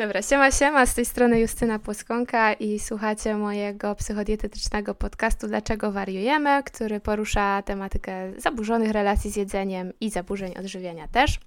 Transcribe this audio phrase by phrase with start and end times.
[0.00, 6.62] Dobra, siema, siema, z tej strony Justyna Płoskonka i słuchacie mojego psychodietetycznego podcastu Dlaczego wariujemy,
[6.62, 11.40] który porusza tematykę zaburzonych relacji z jedzeniem i zaburzeń odżywiania też.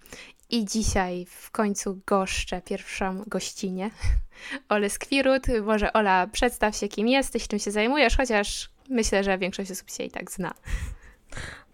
[0.50, 3.90] I dzisiaj w końcu goszczę pierwszą gościnię,
[4.70, 5.48] Ole Skwirut.
[5.64, 10.04] Może Ola, przedstaw się kim jesteś, czym się zajmujesz, chociaż myślę, że większość osób się
[10.04, 10.54] i tak zna.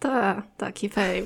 [0.00, 1.22] Ta, taki fame.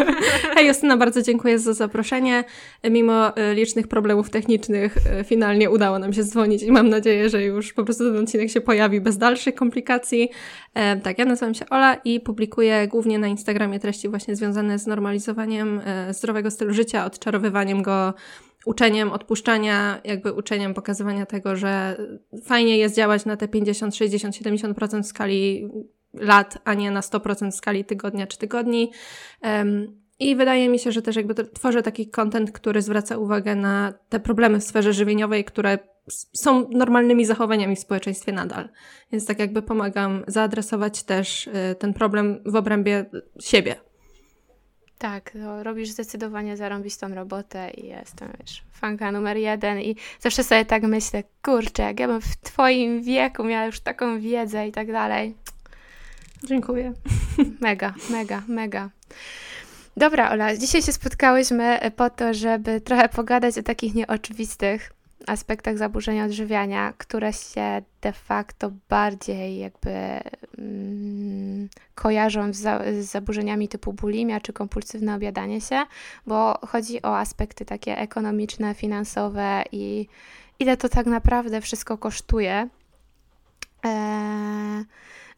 [0.54, 2.44] Hej Justyna, bardzo dziękuję za zaproszenie.
[2.90, 7.42] Mimo e, licznych problemów technicznych e, finalnie udało nam się dzwonić i mam nadzieję, że
[7.42, 10.30] już po prostu ten odcinek się pojawi bez dalszych komplikacji.
[10.74, 14.86] E, tak, ja nazywam się Ola i publikuję głównie na Instagramie treści właśnie związane z
[14.86, 15.80] normalizowaniem
[16.10, 18.14] zdrowego stylu życia, odczarowywaniem go
[18.66, 21.96] uczeniem odpuszczania, jakby uczeniem pokazywania tego, że
[22.44, 25.68] fajnie jest działać na te 50, 60, 70% w skali
[26.14, 28.92] lat, a nie na 100% w skali tygodnia czy tygodni.
[30.18, 34.20] I wydaje mi się, że też jakby tworzę taki content, który zwraca uwagę na te
[34.20, 35.78] problemy w sferze żywieniowej, które
[36.32, 38.68] są normalnymi zachowaniami w społeczeństwie nadal.
[39.12, 43.04] Więc tak jakby pomagam zaadresować też y, ten problem w obrębie
[43.40, 43.76] siebie.
[44.98, 50.64] Tak, to robisz zdecydowanie zarąbistą robotę i jestem, wiesz, fanka numer jeden i zawsze sobie
[50.64, 54.92] tak myślę, kurczę, jak ja bym w twoim wieku miała już taką wiedzę i tak
[54.92, 55.34] dalej.
[56.46, 56.92] Dziękuję.
[57.60, 58.90] Mega, mega, mega.
[59.96, 64.92] Dobra, Ola, dzisiaj się spotkałyśmy po to, żeby trochę pogadać o takich nieoczywistych
[65.26, 69.90] aspektach zaburzenia odżywiania, które się de facto bardziej jakby
[70.58, 75.82] mm, kojarzą z, za, z, zaburzeniami typu bulimia czy kompulsywne obiadanie się,
[76.26, 80.06] bo chodzi o aspekty takie ekonomiczne, finansowe i
[80.58, 82.68] ile to tak naprawdę wszystko kosztuje.
[83.82, 84.84] Eee,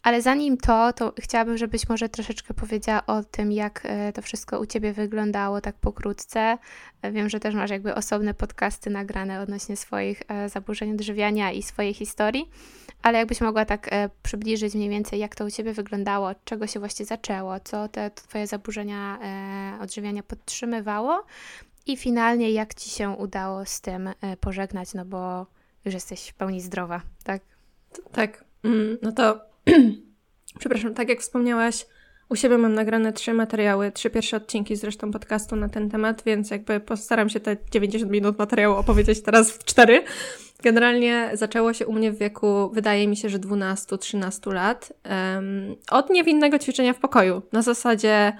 [0.03, 4.61] ale zanim to, to chciałabym, żebyś może troszeczkę powiedziała o tym, jak e, to wszystko
[4.61, 6.59] u Ciebie wyglądało tak pokrótce.
[7.03, 11.63] E, wiem, że też masz jakby osobne podcasty nagrane odnośnie swoich e, zaburzeń odżywiania i
[11.63, 12.51] swojej historii,
[13.03, 13.91] ale jakbyś mogła tak
[14.23, 18.11] przybliżyć mniej więcej, jak to u Ciebie wyglądało, od czego się właśnie zaczęło, co te
[18.11, 19.19] Twoje zaburzenia
[19.81, 21.25] odżywiania podtrzymywało
[21.87, 24.11] i finalnie jak Ci się udało z tym
[24.41, 25.47] pożegnać, no bo
[25.85, 27.43] już jesteś w pełni zdrowa, tak?
[28.13, 28.45] Tak.
[28.65, 29.41] Mm, no to
[30.61, 31.87] Przepraszam, tak jak wspomniałaś,
[32.29, 36.51] u siebie mam nagrane trzy materiały, trzy pierwsze odcinki zresztą podcastu na ten temat, więc
[36.51, 40.05] jakby postaram się te 90 minut materiału opowiedzieć teraz w cztery.
[40.63, 44.93] Generalnie zaczęło się u mnie w wieku, wydaje mi się, że 12-13 lat,
[45.35, 47.43] um, od niewinnego ćwiczenia w pokoju.
[47.53, 48.33] Na zasadzie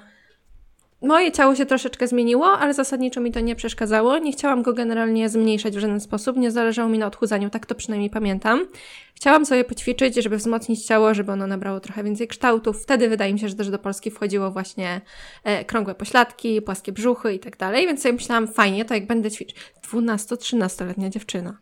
[1.07, 4.19] Moje ciało się troszeczkę zmieniło, ale zasadniczo mi to nie przeszkadzało.
[4.19, 7.75] Nie chciałam go generalnie zmniejszać w żaden sposób, nie zależało mi na odchudzaniu, tak to
[7.75, 8.67] przynajmniej pamiętam.
[9.15, 12.83] Chciałam sobie poćwiczyć, żeby wzmocnić ciało, żeby ono nabrało trochę więcej kształtów.
[12.83, 15.01] Wtedy wydaje mi się, że też do Polski wchodziło właśnie
[15.45, 19.31] e, krągłe pośladki, płaskie brzuchy i tak dalej, więc sobie myślałam, fajnie, to jak będę
[19.31, 19.57] ćwiczyć.
[19.93, 21.59] 12-13-letnia dziewczyna.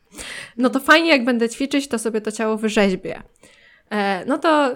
[0.57, 3.23] No to fajnie, jak będę ćwiczyć, to sobie to ciało wyrzeźbię.
[3.91, 4.75] E, no to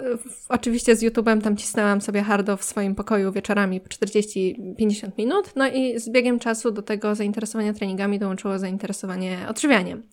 [0.49, 5.51] oczywiście z YouTube'em tam cisnęłam sobie hardo w swoim pokoju wieczorami po 40-50 minut.
[5.55, 10.03] No i z biegiem czasu do tego zainteresowania treningami dołączyło zainteresowanie odżywianiem.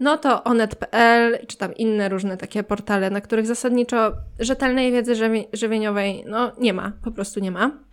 [0.00, 5.14] No to onet.pl, czy tam inne różne takie portale, na których zasadniczo rzetelnej wiedzy
[5.52, 7.87] żywieniowej no nie ma, po prostu nie ma.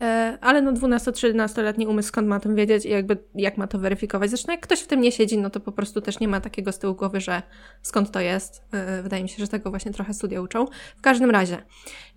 [0.00, 3.78] E, ale no 12-13-letni umysł skąd ma o tym wiedzieć i jakby jak ma to
[3.78, 4.30] weryfikować.
[4.30, 6.72] Zresztą jak ktoś w tym nie siedzi, no to po prostu też nie ma takiego
[6.72, 7.42] z tyłu głowy, że
[7.82, 8.62] skąd to jest.
[8.72, 10.66] E, wydaje mi się, że tego właśnie trochę studia uczą.
[10.96, 11.62] W każdym razie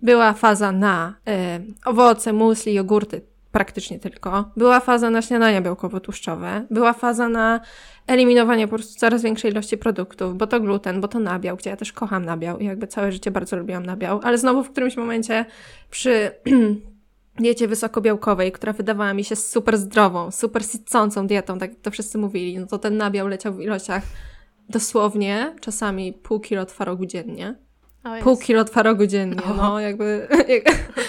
[0.02, 3.20] była faza na e, owoce, musli, jogurty,
[3.52, 4.50] praktycznie tylko.
[4.56, 6.66] Była faza na śniadania białkowo-tłuszczowe.
[6.70, 7.60] Była faza na
[8.06, 11.76] eliminowanie po prostu coraz większej ilości produktów, bo to gluten, bo to nabiał, gdzie ja
[11.76, 15.44] też kocham nabiał i jakby całe życie bardzo lubiłam nabiał, ale znowu w którymś momencie
[15.90, 16.30] przy
[17.38, 22.18] diecie wysokobiałkowej, która wydawała mi się super zdrową, super sycącą dietą, tak jak to wszyscy
[22.18, 24.02] mówili, no to ten nabiał leciał w ilościach
[24.68, 27.54] dosłownie czasami pół kilo twarogu dziennie.
[28.22, 30.62] Pół kilo twarogu dziennie, no jakby, jak,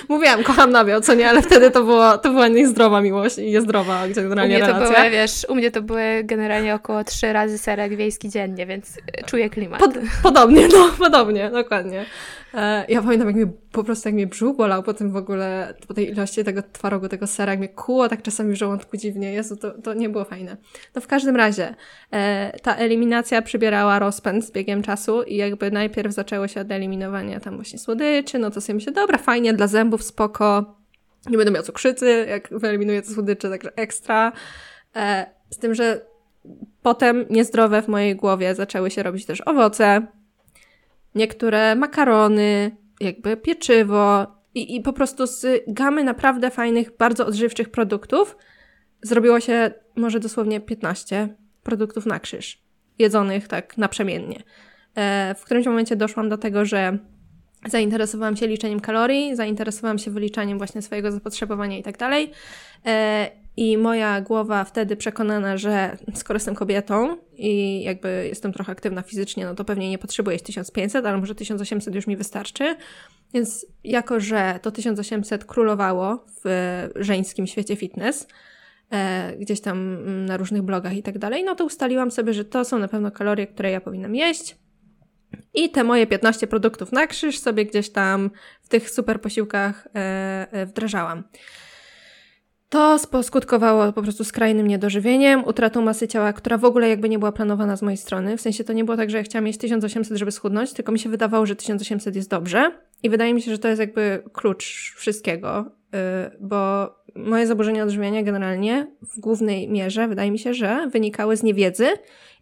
[0.09, 4.07] mówiłam, kocham nabiał, co nie, ale wtedy to, było, to była niezdrowa miłość i niezdrowa
[4.07, 4.87] generalnie u mnie relacja.
[4.87, 8.97] To były, wiesz, u mnie to były generalnie około trzy razy serek wiejski dziennie, więc
[9.25, 9.79] czuję klimat.
[9.79, 9.93] Pod,
[10.23, 12.05] podobnie, no, podobnie, dokładnie.
[12.53, 15.73] E, ja pamiętam, jak mi po prostu, jak mnie brzuch bolał po tym w ogóle,
[15.87, 19.33] po tej ilości tego twarogu, tego sera, jak mnie kuło tak czasami w żołądku dziwnie,
[19.33, 20.57] Jezu, to, to nie było fajne.
[20.95, 21.75] No w każdym razie,
[22.11, 27.39] e, ta eliminacja przybierała rozpęd z biegiem czasu i jakby najpierw zaczęło się od eliminowania
[27.39, 30.75] tam właśnie słodyczy, no to sobie myślę, dobra, fajnie, dla zębów spoko,
[31.29, 34.31] nie będę miał cukrzycy, jak wyeliminuję te słodycze, także ekstra.
[34.95, 36.01] E, z tym, że
[36.81, 40.07] potem niezdrowe w mojej głowie zaczęły się robić też owoce,
[41.15, 48.37] niektóre makarony, jakby pieczywo i, i po prostu z gamy naprawdę fajnych, bardzo odżywczych produktów
[49.01, 51.35] zrobiło się może dosłownie 15.
[51.63, 52.61] produktów na krzyż,
[52.99, 54.43] jedzonych tak naprzemiennie.
[54.95, 56.97] E, w którymś momencie doszłam do tego, że
[57.65, 62.31] zainteresowałam się liczeniem kalorii, zainteresowałam się wyliczaniem właśnie swojego zapotrzebowania i tak dalej.
[63.57, 69.45] I moja głowa wtedy przekonana, że skoro jestem kobietą i jakby jestem trochę aktywna fizycznie,
[69.45, 72.75] no to pewnie nie potrzebuję 1500, ale może 1800 już mi wystarczy.
[73.33, 78.27] Więc jako, że to 1800 królowało w żeńskim świecie fitness,
[78.91, 82.65] e, gdzieś tam na różnych blogach i tak dalej, no to ustaliłam sobie, że to
[82.65, 84.57] są na pewno kalorie, które ja powinnam jeść.
[85.53, 88.29] I te moje 15 produktów na krzyż sobie gdzieś tam
[88.61, 89.99] w tych super posiłkach e,
[90.51, 91.23] e, wdrażałam.
[92.73, 97.31] To poskutkowało po prostu skrajnym niedożywieniem, utratą masy ciała, która w ogóle jakby nie była
[97.31, 98.37] planowana z mojej strony.
[98.37, 100.99] W sensie to nie było tak, że ja chciałam mieć 1800, żeby schudnąć, tylko mi
[100.99, 102.71] się wydawało, że 1800 jest dobrze.
[103.03, 105.99] I wydaje mi się, że to jest jakby klucz wszystkiego, yy,
[106.39, 111.87] bo moje zaburzenia odżywiania generalnie w głównej mierze wydaje mi się, że wynikały z niewiedzy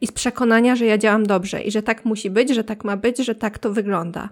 [0.01, 2.97] i z przekonania, że ja działam dobrze i że tak musi być, że tak ma
[2.97, 4.29] być, że tak to wygląda.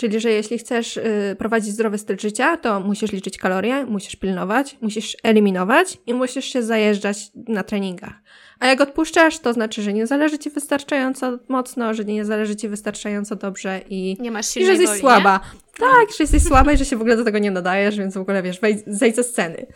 [0.00, 4.76] Czyli, że jeśli chcesz y, prowadzić zdrowy styl życia, to musisz liczyć kalorie, musisz pilnować,
[4.80, 8.12] musisz eliminować i musisz się zajeżdżać na treningach.
[8.60, 12.68] A jak odpuszczasz, to znaczy, że nie zależy ci wystarczająco mocno, że nie zależy ci
[12.68, 15.40] wystarczająco dobrze i, nie masz i że jesteś woli, słaba.
[15.54, 15.60] Nie?
[15.86, 18.20] Tak, że jesteś słaba i że się w ogóle do tego nie nadajesz, więc w
[18.20, 19.66] ogóle wiesz, zejdź ze sceny.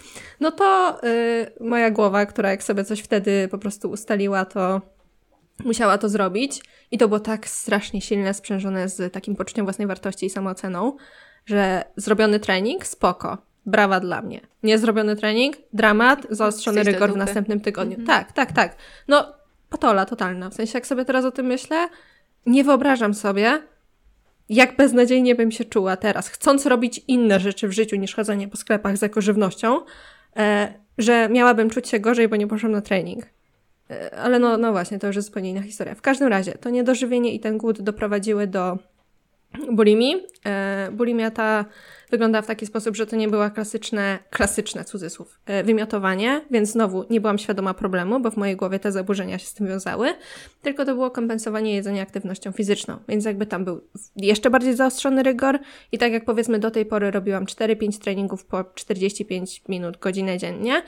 [0.41, 4.81] No to y, moja głowa, która jak sobie coś wtedy po prostu ustaliła, to
[5.65, 6.63] musiała to zrobić.
[6.91, 10.97] I to było tak strasznie silne, sprzężone z takim poczuciem własnej wartości i samooceną,
[11.47, 13.39] że zrobiony trening, spoko.
[13.67, 14.41] Brawa dla mnie.
[14.63, 17.99] Niezrobiony trening, dramat, zaostrzony rygor w następnym tygodniu.
[17.99, 18.07] Mhm.
[18.07, 18.77] Tak, tak, tak.
[19.09, 19.33] No,
[19.71, 20.51] patola totalna.
[20.51, 21.89] W sensie, jak sobie teraz o tym myślę,
[22.47, 23.63] nie wyobrażam sobie,
[24.49, 28.57] jak beznadziejnie bym się czuła teraz, chcąc robić inne rzeczy w życiu niż chodzenie po
[28.57, 29.81] sklepach z ekożywnością,
[30.37, 33.25] e, że miałabym czuć się gorzej, bo nie poszłam na trening.
[33.91, 35.95] E, ale no, no właśnie, to już jest zupełnie inna historia.
[35.95, 38.79] W każdym razie, to niedożywienie i ten głód doprowadziły do
[39.73, 40.27] bulimii.
[40.47, 41.65] E, bulimia ta
[42.11, 47.05] wygląda w taki sposób, że to nie była klasyczne, klasyczne cudzysłów, e, wymiotowanie, więc znowu
[47.11, 50.15] nie byłam świadoma problemu, bo w mojej głowie te zaburzenia się z tym wiązały,
[50.63, 53.81] tylko to było kompensowanie jedzenia aktywnością fizyczną, więc jakby tam był
[54.17, 55.59] jeszcze bardziej zaostrzony rygor
[55.93, 60.83] i tak jak powiedzmy do tej pory robiłam 4-5 treningów po 45 minut, godzinę dziennie,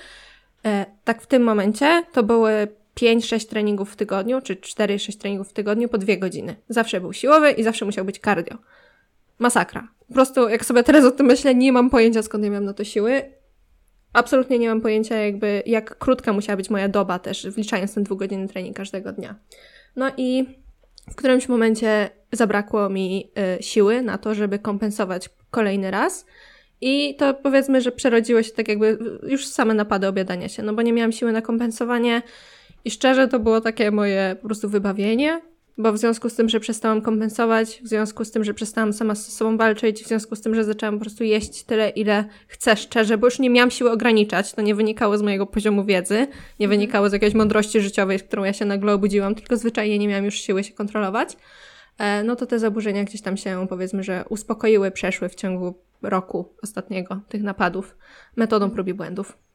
[1.04, 2.68] tak w tym momencie to były
[3.00, 6.56] 5-6 treningów w tygodniu, czy 4-6 treningów w tygodniu po 2 godziny.
[6.68, 8.56] Zawsze był siłowy i zawsze musiał być cardio.
[9.38, 9.88] Masakra.
[10.08, 12.74] Po prostu, jak sobie teraz o tym myślę, nie mam pojęcia, skąd ja miałam na
[12.74, 13.22] to siły.
[14.12, 18.48] Absolutnie nie mam pojęcia, jakby, jak krótka musiała być moja doba też, wliczając ten dwugodzinny
[18.48, 19.34] trening każdego dnia.
[19.96, 20.46] No i
[21.10, 26.26] w którymś momencie zabrakło mi y, siły na to, żeby kompensować kolejny raz.
[26.80, 30.82] I to powiedzmy, że przerodziło się tak jakby już same napady obiadania się, no bo
[30.82, 32.22] nie miałam siły na kompensowanie
[32.86, 35.40] i szczerze to było takie moje po prostu wybawienie,
[35.78, 39.14] bo w związku z tym, że przestałam kompensować, w związku z tym, że przestałam sama
[39.14, 42.76] z sobą walczyć, w związku z tym, że zaczęłam po prostu jeść tyle, ile chcę
[42.76, 46.14] szczerze, bo już nie miałam siły ograniczać, to nie wynikało z mojego poziomu wiedzy,
[46.60, 46.70] nie mhm.
[46.70, 50.24] wynikało z jakiejś mądrości życiowej, z którą ja się nagle obudziłam, tylko zwyczajnie nie miałam
[50.24, 51.36] już siły się kontrolować,
[51.98, 56.54] e, no to te zaburzenia gdzieś tam się, powiedzmy, że uspokoiły, przeszły w ciągu roku
[56.62, 57.96] ostatniego tych napadów
[58.36, 59.45] metodą prób i błędów.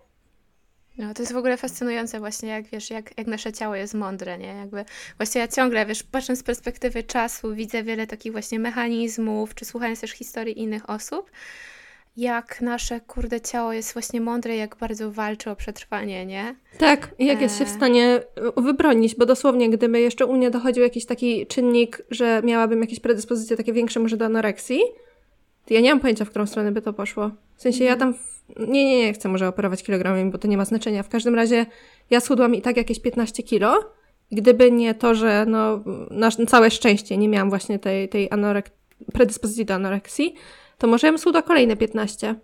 [1.01, 4.37] No, to jest w ogóle fascynujące właśnie, jak wiesz, jak, jak nasze ciało jest mądre,
[4.37, 4.47] nie?
[4.47, 4.85] Jakby
[5.17, 10.01] właśnie ja ciągle, wiesz, patrząc z perspektywy czasu, widzę wiele takich właśnie mechanizmów, czy słuchając
[10.01, 11.31] też historii innych osób,
[12.17, 16.55] jak nasze, kurde, ciało jest właśnie mądre, jak bardzo walczy o przetrwanie, nie?
[16.77, 17.71] Tak, jak jest się w e.
[17.71, 18.21] stanie
[18.57, 23.57] wybronić, bo dosłownie, gdyby jeszcze u mnie dochodził jakiś taki czynnik, że miałabym jakieś predyspozycje
[23.57, 24.79] takie większe może do anoreksji,
[25.65, 27.31] to ja nie mam pojęcia, w którą stronę by to poszło.
[27.55, 28.13] W sensie ja mhm.
[28.13, 31.03] tam nie, nie, nie chcę może operować kilogramami, bo to nie ma znaczenia.
[31.03, 31.65] W każdym razie
[32.09, 33.93] ja schudłam i tak jakieś 15 kilo.
[34.31, 38.71] Gdyby nie to, że no, na całe szczęście nie miałam właśnie tej, tej anorek
[39.13, 40.35] predyspozycji do anoreksji,
[40.77, 42.35] to może ja bym schudła kolejne 15.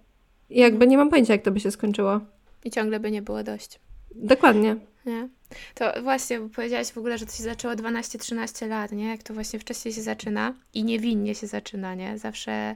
[0.49, 2.19] I jakby nie mam pojęcia, jak to by się skończyło.
[2.65, 3.79] I ciągle by nie było dość.
[4.15, 4.75] Dokładnie.
[5.05, 5.29] Nie?
[5.75, 9.07] To właśnie, bo powiedziałaś w ogóle, że to się zaczęło 12-13 lat, nie?
[9.07, 12.17] Jak to właśnie wcześniej się zaczyna i niewinnie się zaczyna, nie?
[12.17, 12.75] Zawsze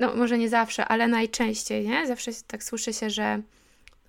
[0.00, 2.06] no może nie zawsze, ale najczęściej, nie?
[2.06, 3.42] Zawsze tak słyszy się, że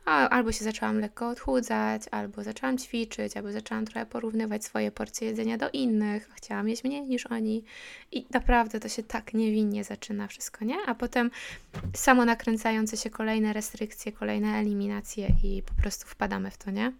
[0.05, 5.57] albo się zaczęłam lekko odchudzać, albo zaczęłam ćwiczyć, albo zaczęłam trochę porównywać swoje porcje jedzenia
[5.57, 7.63] do innych, chciałam jeść mniej niż oni.
[8.11, 10.75] I naprawdę to się tak niewinnie zaczyna wszystko, nie?
[10.87, 11.31] A potem
[11.95, 16.91] samo nakręcające się kolejne restrykcje, kolejne eliminacje i po prostu wpadamy w to, nie?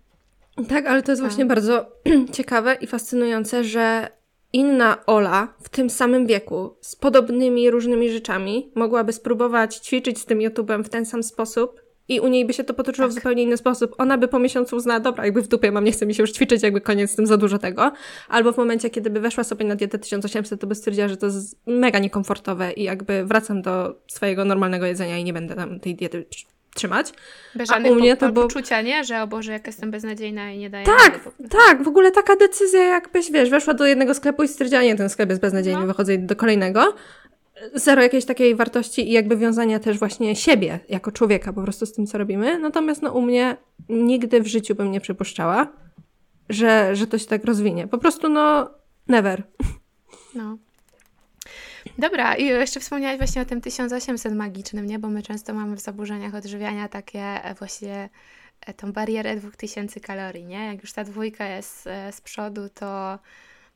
[0.70, 1.92] Tak, ale to jest właśnie bardzo
[2.38, 4.10] ciekawe i fascynujące, że
[4.54, 10.40] inna Ola w tym samym wieku z podobnymi różnymi rzeczami mogłaby spróbować ćwiczyć z tym
[10.40, 13.12] YouTube'em w ten sam sposób i u niej by się to potoczyło tak.
[13.12, 13.96] w zupełnie inny sposób.
[13.98, 16.32] Ona by po miesiącu uznała, dobra, jakby w dupie mam, nie chce mi się już
[16.32, 17.92] ćwiczyć, jakby koniec z tym za dużo tego.
[18.30, 21.26] Albo w momencie, kiedy by weszła sobie na dietę 1800, to by stwierdziła, że to
[21.26, 25.96] jest mega niekomfortowe i jakby wracam do swojego normalnego jedzenia i nie będę tam tej
[25.96, 26.26] diety
[26.76, 27.14] trzymać.
[27.56, 28.48] Bez żadnych A u mnie to było...
[28.48, 29.04] poczucia, nie?
[29.04, 32.84] Że o Boże, jak jestem beznadziejna i nie daję Tak, tak, w ogóle taka decyzja
[32.84, 35.88] jakbyś, wiesz, weszła do jednego sklepu i stwierdziła, nie, ten sklep jest beznadziejny, no.
[35.88, 36.96] wychodzę do kolejnego.
[37.74, 41.94] Zero jakiejś takiej wartości i jakby wiązania też właśnie siebie jako człowieka po prostu z
[41.94, 42.60] tym, co robimy.
[42.60, 43.58] Natomiast no u mnie
[43.90, 45.68] nigdy w życiu bym nie przypuszczała,
[46.50, 47.88] że, że to się tak rozwinie.
[47.88, 48.70] Po prostu no
[49.08, 49.44] never.
[50.36, 50.58] No.
[52.02, 55.00] Dobra, i jeszcze wspomniałaś właśnie o tym 1800 magicznym, nie?
[55.00, 58.10] Bo my często mamy w zaburzeniach odżywiania takie e, właśnie
[58.66, 60.66] e, tą barierę 2000 kalorii, nie?
[60.66, 63.20] Jak już ta dwójka jest e, z przodu, to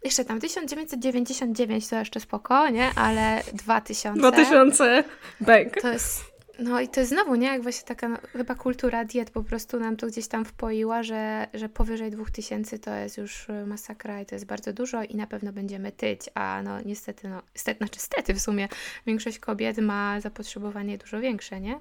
[0.03, 2.89] jeszcze tam 1999 to jeszcze spoko, nie?
[2.96, 4.20] Ale 2000.
[4.20, 5.03] 2000,
[5.41, 5.82] bank.
[5.82, 7.48] To jest no i to jest znowu, nie?
[7.48, 11.48] Jak właśnie taka no, chyba kultura diet po prostu nam to gdzieś tam wpoiła, że,
[11.54, 15.28] że powyżej 2000 to jest już y, masakra i to jest bardzo dużo i na
[15.28, 18.68] pewno będziemy tyć, a no niestety, no, stety, znaczy stety w sumie
[19.06, 21.80] większość kobiet ma zapotrzebowanie dużo większe, nie?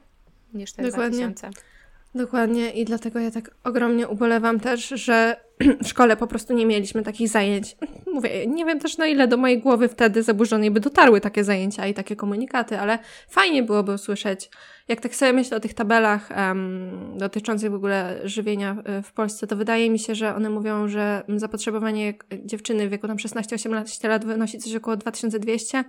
[0.55, 1.29] Niż te Dokładnie.
[1.29, 1.74] 2000.
[2.15, 5.37] Dokładnie i dlatego ja tak ogromnie ubolewam też, że
[5.85, 7.77] w szkole po prostu nie mieliśmy takich zajęć.
[8.15, 11.87] Mówię, nie wiem też na ile do mojej głowy wtedy zaburzonej by dotarły takie zajęcia
[11.87, 14.51] i takie komunikaty, ale fajnie byłoby usłyszeć,
[14.89, 19.47] jak tak sobie myślę o tych tabelach um, dotyczących w ogóle żywienia e, w Polsce,
[19.47, 24.25] to wydaje mi się, że one mówią, że zapotrzebowanie dziewczyny w wieku tam 16-18 lat
[24.25, 25.85] wynosi coś około 2200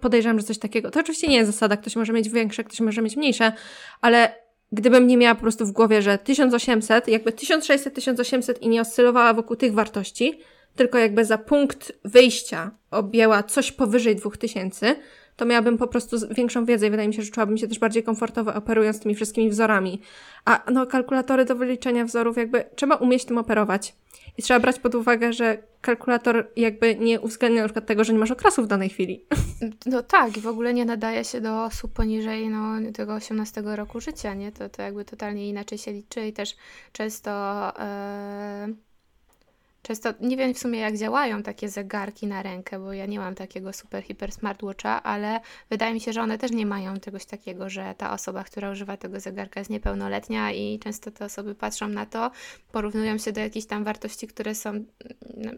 [0.00, 0.90] podejrzewam, że coś takiego.
[0.90, 3.52] To oczywiście nie jest zasada, ktoś może mieć większe, ktoś może mieć mniejsze,
[4.00, 8.80] ale gdybym nie miała po prostu w głowie, że 1800, jakby 1600, 1800 i nie
[8.80, 10.40] oscylowała wokół tych wartości,
[10.76, 14.96] tylko jakby za punkt wyjścia objęła coś powyżej 2000,
[15.36, 18.02] to miałabym po prostu większą wiedzę i wydaje mi się, że czułabym się też bardziej
[18.02, 20.00] komfortowo operując tymi wszystkimi wzorami.
[20.44, 23.94] A no, kalkulatory do wyliczenia wzorów, jakby trzeba umieć tym operować.
[24.38, 28.18] I trzeba brać pod uwagę, że kalkulator jakby nie uwzględnia na przykład tego, że nie
[28.18, 29.24] masz okresu w danej chwili.
[29.86, 34.00] No tak, i w ogóle nie nadaje się do osób poniżej no, tego 18 roku
[34.00, 34.52] życia, nie?
[34.52, 36.56] To, to jakby totalnie inaczej się liczy i też
[36.92, 37.72] często...
[38.68, 38.93] Yy
[39.84, 43.34] Często nie wiem w sumie, jak działają takie zegarki na rękę, bo ja nie mam
[43.34, 47.70] takiego super, hiper smartwatcha, ale wydaje mi się, że one też nie mają czegoś takiego,
[47.70, 52.06] że ta osoba, która używa tego zegarka jest niepełnoletnia i często te osoby patrzą na
[52.06, 52.30] to,
[52.72, 54.84] porównują się do jakichś tam wartości, które są,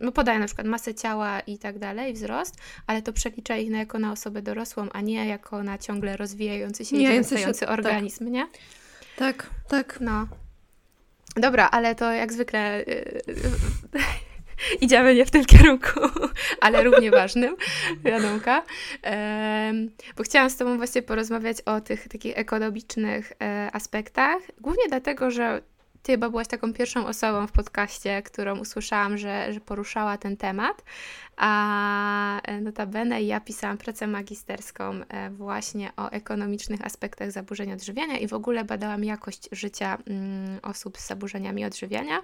[0.01, 2.55] no podają na przykład masę ciała i tak dalej, wzrost,
[2.87, 6.85] ale to przelicza ich na, jako na osobę dorosłą, a nie jako na ciągle rozwijający
[6.85, 7.71] się i wzrastający tak.
[7.71, 8.33] organizm, tak.
[8.33, 8.47] nie?
[9.17, 9.99] Tak, tak.
[10.01, 10.27] No,
[11.37, 13.23] Dobra, ale to jak zwykle yy,
[14.81, 16.01] idziemy nie w tym kierunku,
[16.61, 17.57] ale równie ważnym,
[18.05, 18.63] wiadomka.
[20.17, 25.63] Bo chciałam z Tobą właśnie porozmawiać o tych takich ekonomicznych yy, aspektach, głównie dlatego, że
[26.07, 30.83] ty chyba byłaś taką pierwszą osobą w podcaście, którą usłyszałam, że, że poruszała ten temat.
[31.37, 38.29] A e, notabene ja pisałam pracę magisterską e, właśnie o ekonomicznych aspektach zaburzeń odżywiania i
[38.29, 42.19] w ogóle badałam jakość życia mm, osób z zaburzeniami odżywiania,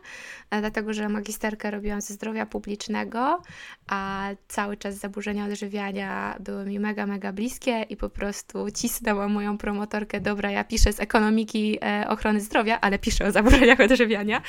[0.50, 3.42] e, dlatego że magisterkę robiłam ze zdrowia publicznego,
[3.88, 9.58] a cały czas zaburzenia odżywiania były mi mega, mega bliskie i po prostu cisnęłam moją
[9.58, 14.42] promotorkę, dobra, ja piszę z ekonomiki ochrony zdrowia, ale piszę o zaburzeniach odżywiania.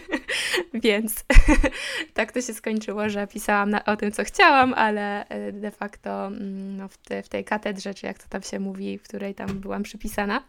[0.74, 1.24] Więc
[2.14, 6.26] tak to się skończyło, że pisałam na, o tym, co chciałam, ale e, de facto
[6.26, 9.34] mm, no, w, te, w tej katedrze, czy jak to tam się mówi, w której
[9.34, 10.42] tam byłam przypisana,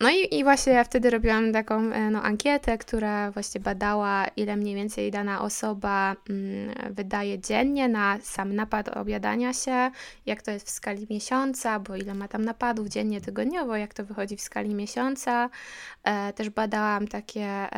[0.00, 4.56] no i, i właśnie ja wtedy robiłam taką e, no, ankietę, która właśnie badała, ile
[4.56, 9.90] mniej więcej dana osoba mm, wydaje dziennie na sam napad objadania się,
[10.26, 14.04] jak to jest w skali miesiąca, bo ile ma tam napadów dziennie, tygodniowo, jak to
[14.04, 15.50] wychodzi w skali miesiąca.
[16.04, 17.68] E, też badałam takie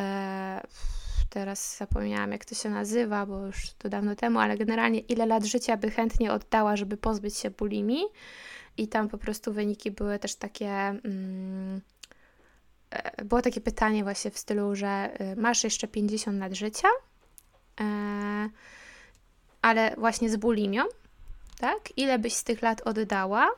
[1.35, 5.45] teraz zapomniałam jak to się nazywa, bo już to dawno temu, ale generalnie ile lat
[5.45, 8.05] życia by chętnie oddała, żeby pozbyć się bulimii
[8.77, 10.71] i tam po prostu wyniki były też takie.
[10.71, 11.81] Mm,
[12.91, 16.89] e, było takie pytanie właśnie w stylu, że y, masz jeszcze 50 lat życia,
[17.81, 17.85] e,
[19.63, 20.85] ale właśnie z bulimią,
[21.59, 21.79] tak?
[21.97, 23.51] Ile byś z tych lat oddała,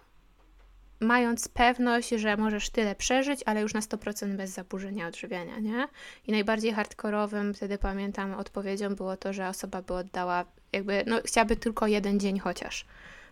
[1.00, 5.88] mając pewność, że możesz tyle przeżyć, ale już na 100% bez zaburzenia odżywiania, nie?
[6.26, 11.56] I najbardziej hardkorowym, wtedy pamiętam, odpowiedzią było to, że osoba by oddała, jakby, no chciałaby
[11.56, 12.86] tylko jeden dzień chociaż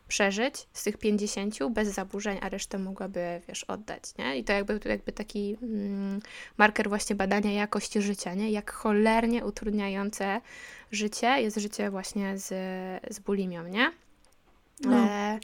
[0.09, 4.39] przeżyć z tych 50 bez zaburzeń, a resztę mogłaby, wiesz, oddać, nie?
[4.39, 6.21] I to jakby, jakby taki mm,
[6.57, 8.51] marker właśnie badania jakości życia, nie?
[8.51, 10.41] Jak cholernie utrudniające
[10.93, 12.49] życie jest życie właśnie z,
[13.11, 13.93] z bulimią, nie?
[14.81, 14.97] No.
[14.97, 15.39] E,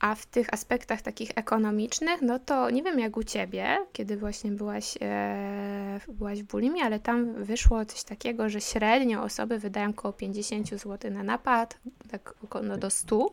[0.00, 4.50] a w tych aspektach takich ekonomicznych, no to nie wiem jak u ciebie, kiedy właśnie
[4.50, 10.12] byłaś, e, byłaś w bulimii, ale tam wyszło coś takiego, że średnio osoby wydają około
[10.12, 11.78] 50 zł na napad,
[12.10, 13.30] tak około no do 100,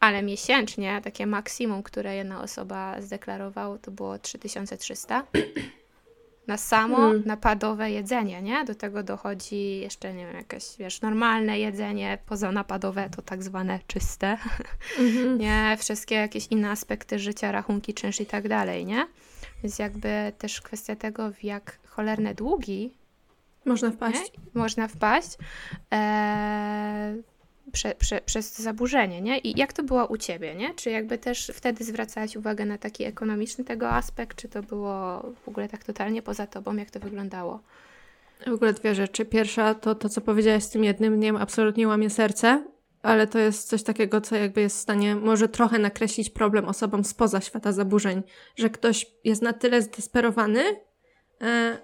[0.00, 5.24] ale miesięcznie takie maksimum, które jedna osoba zdeklarowała, to było 3300
[6.46, 7.22] na samo hmm.
[7.26, 8.64] napadowe jedzenie, nie?
[8.64, 14.38] Do tego dochodzi jeszcze, nie wiem, jakieś, wiesz, normalne jedzenie pozanapadowe, to tak zwane czyste,
[14.98, 15.38] mm-hmm.
[15.44, 15.76] nie?
[15.78, 19.06] Wszystkie jakieś inne aspekty życia, rachunki, czynsz i tak dalej, nie?
[19.62, 22.92] Więc jakby też kwestia tego, w jak cholerne długi
[23.64, 24.32] można wpaść.
[24.32, 24.60] Nie?
[24.60, 25.36] Można wpaść.
[25.90, 27.22] Eee,
[27.72, 29.38] prze, prze, przez zaburzenie, nie?
[29.38, 30.74] I jak to było u Ciebie, nie?
[30.74, 35.48] Czy jakby też wtedy zwracałaś uwagę na taki ekonomiczny tego aspekt, czy to było w
[35.48, 37.60] ogóle tak totalnie poza Tobą, jak to wyglądało?
[38.46, 39.24] W ogóle dwie rzeczy.
[39.24, 42.64] Pierwsza to to, co powiedziałaś z tym jednym dniem, absolutnie łamie serce,
[43.02, 47.04] ale to jest coś takiego, co jakby jest w stanie może trochę nakreślić problem osobom
[47.04, 48.22] spoza świata zaburzeń,
[48.56, 50.60] że ktoś jest na tyle zdesperowany,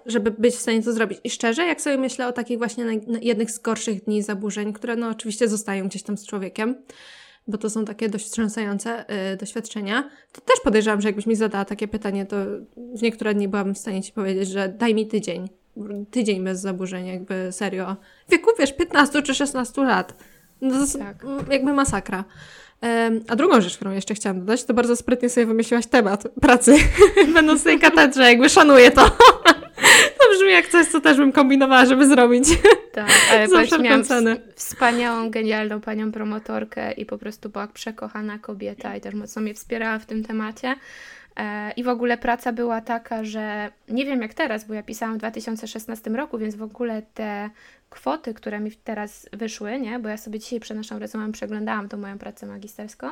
[0.05, 1.19] żeby być w stanie to zrobić.
[1.23, 2.85] I szczerze, jak sobie myślę o takich właśnie
[3.21, 6.75] jednych z gorszych dni zaburzeń, które no oczywiście zostają gdzieś tam z człowiekiem,
[7.47, 11.65] bo to są takie dość wstrząsające y, doświadczenia, to też podejrzewam, że jakbyś mi zadała
[11.65, 12.35] takie pytanie, to
[12.77, 15.49] w niektóre dni byłabym w stanie ci powiedzieć, że daj mi tydzień.
[16.11, 17.95] Tydzień bez zaburzeń, jakby serio.
[18.27, 20.13] W wieku, wiesz, 15 czy 16 lat.
[20.61, 21.25] No to jest tak.
[21.51, 22.23] jakby masakra.
[23.27, 26.75] A drugą rzecz, którą jeszcze chciałam dodać, to bardzo sprytnie sobie wymyśliłaś temat pracy,
[27.33, 29.09] będąc w tej katedrze, jakby szanuję to.
[30.19, 32.45] To brzmi jak coś, co też bym kombinowała, żeby zrobić.
[32.91, 34.03] Tak, ale Za miałam
[34.55, 39.99] wspaniałą, genialną panią promotorkę i po prostu była przekochana kobieta i też mocno mnie wspierała
[39.99, 40.75] w tym temacie.
[41.37, 45.15] E, I w ogóle praca była taka, że nie wiem jak teraz, bo ja pisałam
[45.15, 47.49] w 2016 roku, więc w ogóle te
[47.89, 51.97] kwoty, które mi teraz wyszły, nie, bo ja sobie dzisiaj przed naszą rozmową przeglądałam tą
[51.97, 53.07] moją pracę magisterską,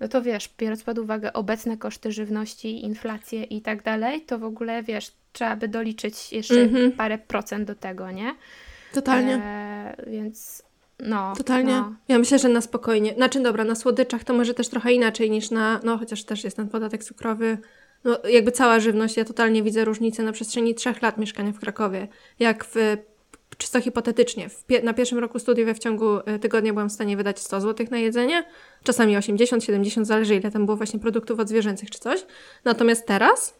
[0.00, 4.44] no to wiesz, biorąc pod uwagę obecne koszty żywności, inflację i tak dalej, to w
[4.44, 6.90] ogóle wiesz, trzeba by doliczyć jeszcze mm-hmm.
[6.90, 8.34] parę procent do tego, nie?
[8.92, 9.34] Totalnie.
[9.34, 10.62] E, więc
[11.02, 11.32] no.
[11.36, 11.72] Totalnie.
[11.72, 11.94] No.
[12.08, 13.14] Ja myślę, że na spokojnie.
[13.14, 15.80] Znaczy, dobra, na słodyczach to może też trochę inaczej niż na.
[15.84, 17.58] No, chociaż też jest ten podatek cukrowy.
[18.04, 22.08] No, jakby cała żywność, ja totalnie widzę różnicę na przestrzeni trzech lat mieszkania w Krakowie.
[22.38, 22.76] Jak w
[23.62, 27.16] czysto hipotetycznie, pie na pierwszym roku studiów ja w ciągu e, tygodnia byłam w stanie
[27.16, 28.44] wydać 100 zł na jedzenie,
[28.84, 32.26] czasami 80, 70, zależy ile tam było właśnie produktów odzwierzęcych czy coś.
[32.64, 33.54] Natomiast teraz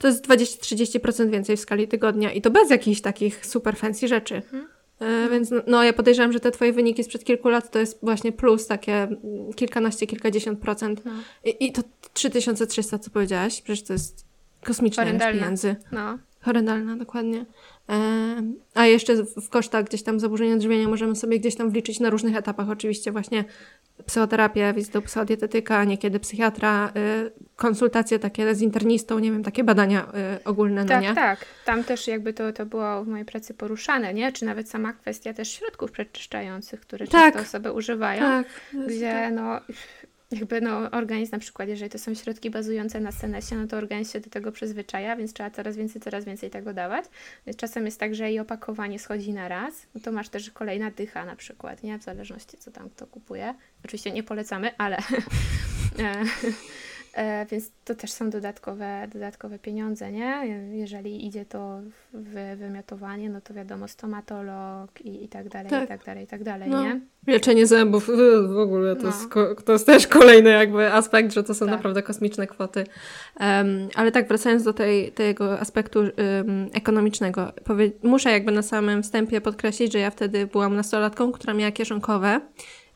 [0.00, 4.34] to jest 20-30% więcej w skali tygodnia i to bez jakichś takich super fancy rzeczy.
[4.34, 4.68] Mhm.
[5.00, 7.98] E, więc no, no, ja podejrzewam, że te twoje wyniki sprzed kilku lat to jest
[8.02, 9.08] właśnie plus takie
[9.56, 11.04] kilkanaście, kilkadziesiąt procent.
[11.04, 11.12] No.
[11.44, 11.82] I, I to
[12.12, 14.24] 3300, co powiedziałaś, przecież to jest
[14.64, 15.76] kosmiczne pieniędzy.
[15.92, 16.18] No.
[16.40, 17.46] Horrendalna, dokładnie.
[18.74, 22.36] A jeszcze w kosztach gdzieś tam zaburzenia odżywiania możemy sobie gdzieś tam wliczyć na różnych
[22.36, 22.70] etapach.
[22.70, 23.44] Oczywiście właśnie
[24.06, 26.92] psychoterapię, wizytę psychodietetyka, niekiedy psychiatra,
[27.26, 31.14] y, konsultacje takie z internistą, nie wiem, takie badania y, ogólne, no tak, nie?
[31.14, 34.32] Tak, tam też jakby to, to było w mojej pracy poruszane, nie?
[34.32, 38.46] Czy nawet sama kwestia też środków przeczyszczających, które tak, często osoby używają, tak,
[38.86, 39.34] gdzie tak.
[39.34, 39.60] no
[40.34, 44.12] jakby no, organizm na przykład, jeżeli to są środki bazujące na senesie, no to organizm
[44.12, 47.04] się do tego przyzwyczaja, więc trzeba coraz więcej, coraz więcej tego dawać.
[47.56, 51.24] Czasem jest tak, że i opakowanie schodzi na raz, no to masz też kolejna dycha
[51.24, 51.98] na przykład, nie?
[51.98, 53.54] W zależności co tam kto kupuje.
[53.84, 54.96] Oczywiście nie polecamy, ale
[55.98, 56.24] E,
[57.50, 60.58] więc to też są dodatkowe, dodatkowe pieniądze, nie?
[60.72, 61.80] Jeżeli idzie to
[62.12, 65.84] w wymiotowanie, no to wiadomo, stomatolog i, i tak dalej, tak.
[65.84, 66.82] i tak dalej, i tak dalej, no.
[66.82, 67.00] nie?
[67.26, 68.10] Leczenie zębów
[68.48, 69.08] w ogóle to, no.
[69.08, 71.74] jest, to jest też kolejny jakby aspekt, że to są tak.
[71.74, 72.84] naprawdę kosmiczne kwoty.
[73.40, 76.12] Um, ale tak, wracając do tej, tego aspektu um,
[76.72, 81.72] ekonomicznego, powie, muszę jakby na samym wstępie podkreślić, że ja wtedy byłam nastolatką, która miała
[81.72, 82.40] kieszonkowe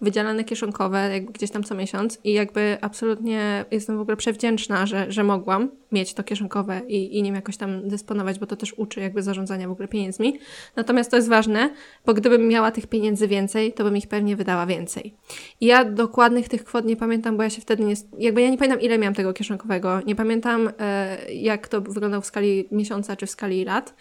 [0.00, 5.12] wydzielane kieszonkowe jakby gdzieś tam co miesiąc i jakby absolutnie jestem w ogóle przewdzięczna, że,
[5.12, 9.00] że mogłam mieć to kieszonkowe i, i nim jakoś tam dysponować, bo to też uczy
[9.00, 10.38] jakby zarządzania w ogóle pieniędzmi.
[10.76, 11.70] Natomiast to jest ważne,
[12.06, 15.14] bo gdybym miała tych pieniędzy więcej, to bym ich pewnie wydała więcej.
[15.60, 18.58] I ja dokładnych tych kwot nie pamiętam, bo ja się wtedy nie, jakby ja nie
[18.58, 23.26] pamiętam ile miałam tego kieszonkowego, nie pamiętam e, jak to wyglądało w skali miesiąca czy
[23.26, 23.94] w skali lat,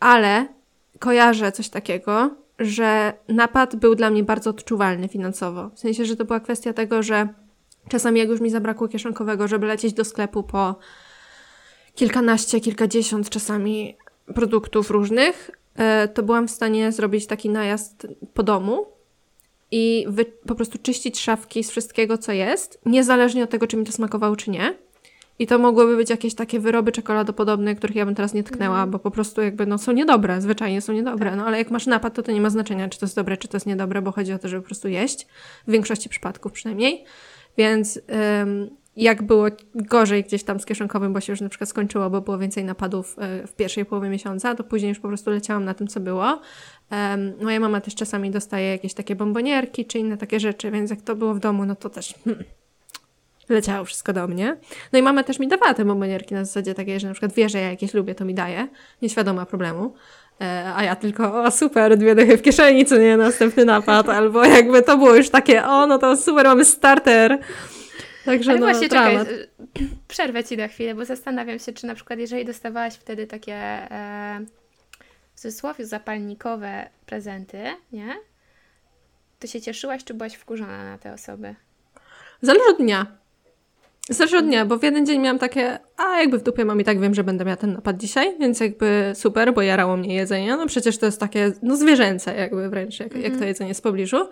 [0.00, 0.46] ale
[0.98, 2.30] kojarzę coś takiego,
[2.64, 5.70] że napad był dla mnie bardzo odczuwalny finansowo.
[5.74, 7.28] W sensie, że to była kwestia tego, że
[7.88, 10.74] czasami jak już mi zabrakło kieszonkowego, żeby lecieć do sklepu po
[11.94, 13.96] kilkanaście, kilkadziesiąt czasami
[14.34, 18.86] produktów różnych, e, to byłam w stanie zrobić taki najazd po domu
[19.70, 20.06] i
[20.46, 24.36] po prostu czyścić szafki z wszystkiego, co jest, niezależnie od tego, czy mi to smakowało,
[24.36, 24.74] czy nie.
[25.38, 28.90] I to mogłyby być jakieś takie wyroby czekoladopodobne, których ja bym teraz nie tknęła, mm.
[28.90, 31.30] bo po prostu jakby no, są niedobre, zwyczajnie są niedobre.
[31.30, 31.38] Tak.
[31.38, 33.48] No ale jak masz napad, to to nie ma znaczenia, czy to jest dobre, czy
[33.48, 35.26] to jest niedobre, bo chodzi o to, żeby po prostu jeść.
[35.66, 37.04] W większości przypadków przynajmniej.
[37.56, 38.00] więc
[38.42, 42.20] ym, jak było gorzej gdzieś tam z kieszonkowym, bo się już na przykład skończyło, bo
[42.20, 45.74] było więcej napadów y, w pierwszej połowie miesiąca, to później już po prostu leciałam na
[45.74, 46.40] tym, co było.
[46.90, 51.00] Um, moja mama też czasami dostaje jakieś takie bombonierki czy inne takie rzeczy, więc jak
[51.00, 52.44] to było w domu, no to też hmm,
[53.52, 54.56] leciało wszystko do mnie.
[54.92, 57.48] No i mama też mi dawała te bombonierki na zasadzie takiej, że na przykład wie,
[57.48, 58.68] że ja jakieś lubię, to mi daje,
[59.02, 59.94] nieświadoma problemu.
[60.40, 64.44] E, a ja tylko, o super, dwie dychy w kieszeni, co nie, następny napad, albo
[64.44, 67.38] jakby to było już takie, o no to super, mamy starter.
[68.24, 69.28] Także Ale no, właśnie, dramat.
[69.28, 69.48] czekaj,
[70.08, 74.40] przerwę Ci na chwilę, bo zastanawiam się, czy na przykład jeżeli dostawałaś wtedy takie e,
[75.34, 78.16] w cudzysłowie zapalnikowe prezenty, nie?
[79.38, 81.54] To się cieszyłaś, czy byłaś wkurzona na te osoby?
[82.42, 83.06] Zależy od dnia.
[84.08, 86.84] Zależy od dnia, bo w jeden dzień miałam takie, a jakby w dupie mam i
[86.84, 90.56] tak wiem, że będę miała ten napad dzisiaj, więc jakby super, bo jarało mnie jedzenie.
[90.56, 93.48] No przecież to jest takie, no zwierzęce jakby wręcz, jak, jak to mhm.
[93.48, 94.28] jedzenie z pobliżu.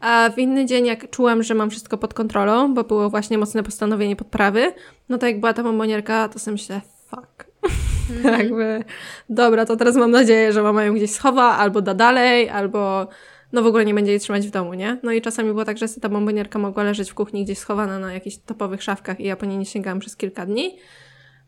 [0.00, 3.62] A w inny dzień, jak czułam, że mam wszystko pod kontrolą, bo było właśnie mocne
[3.62, 4.72] postanowienie podprawy,
[5.08, 7.48] no to jak była ta bombonierka, to sobie myślę, fuck.
[8.10, 8.40] Mm.
[8.40, 8.84] jakby,
[9.28, 13.08] dobra, to teraz mam nadzieję, że mama ją gdzieś schowa, albo da dalej, albo
[13.52, 14.98] no w ogóle nie będzie jej trzymać w domu, nie?
[15.02, 18.12] No i czasami było tak, że ta bombonierka mogła leżeć w kuchni gdzieś schowana na
[18.12, 20.78] jakichś topowych szafkach i ja po niej nie sięgałam przez kilka dni.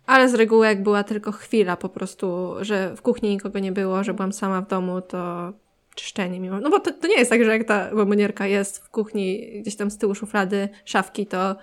[0.06, 4.04] Ale z reguły jak była tylko chwila po prostu, że w kuchni nikogo nie było,
[4.04, 5.52] że byłam sama w domu, to
[5.94, 6.60] czyszczenie mimo.
[6.60, 9.76] No bo to, to nie jest tak, że jak ta bombonierka jest w kuchni gdzieś
[9.76, 11.56] tam z tyłu szuflady, szafki, to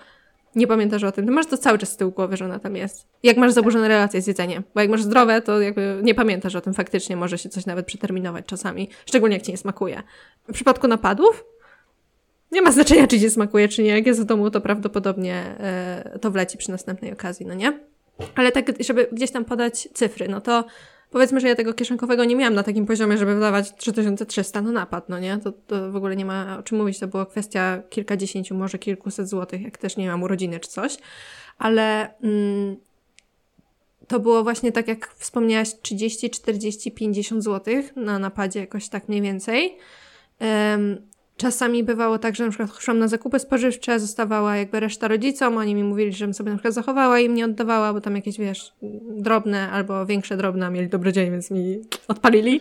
[0.54, 2.76] nie pamiętasz o tym, to masz to cały czas z tyłu głowy, że ona tam
[2.76, 3.06] jest.
[3.22, 6.60] Jak masz zaburzone relacje z jedzeniem, bo jak masz zdrowe, to jakby nie pamiętasz o
[6.60, 10.02] tym faktycznie, może się coś nawet przeterminować czasami, szczególnie jak ci nie smakuje.
[10.48, 11.44] W przypadku napadów
[12.52, 13.90] nie ma znaczenia, czy ci smakuje, czy nie.
[13.90, 17.80] Jak jest w domu, to prawdopodobnie e, to wleci przy następnej okazji, no nie?
[18.34, 20.64] Ale tak, żeby gdzieś tam podać cyfry, no to
[21.10, 25.08] Powiedzmy, że ja tego kieszonkowego nie miałam na takim poziomie, żeby wydawać 3300 no napad,
[25.08, 25.38] no nie?
[25.38, 29.28] To, to w ogóle nie ma o czym mówić, to była kwestia kilkadziesięciu, może kilkuset
[29.28, 30.96] złotych, jak też nie mam urodziny czy coś.
[31.58, 32.76] Ale mm,
[34.08, 39.22] to było właśnie tak, jak wspomniałaś, 30, 40, 50 złotych na napadzie, jakoś tak mniej
[39.22, 39.78] więcej.
[41.38, 45.74] Czasami bywało tak, że na przykład szłam na zakupy spożywcze, zostawała jakby reszta rodzicom, oni
[45.74, 48.72] mi mówili, żebym sobie na przykład zachowała i mnie oddawała, bo tam jakieś, wiesz,
[49.16, 52.60] drobne albo większe drobne, mieli dobry dzień, więc mi odpalili.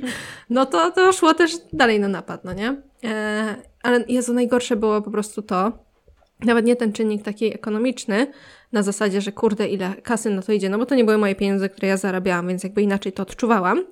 [0.49, 2.81] No to, to szło też dalej na napad, no nie?
[3.03, 5.71] E, ale Jezu, najgorsze było po prostu to,
[6.45, 8.27] nawet nie ten czynnik taki ekonomiczny,
[8.71, 11.35] na zasadzie, że kurde, ile kasy na to idzie, no bo to nie były moje
[11.35, 13.83] pieniądze, które ja zarabiałam, więc jakby inaczej to odczuwałam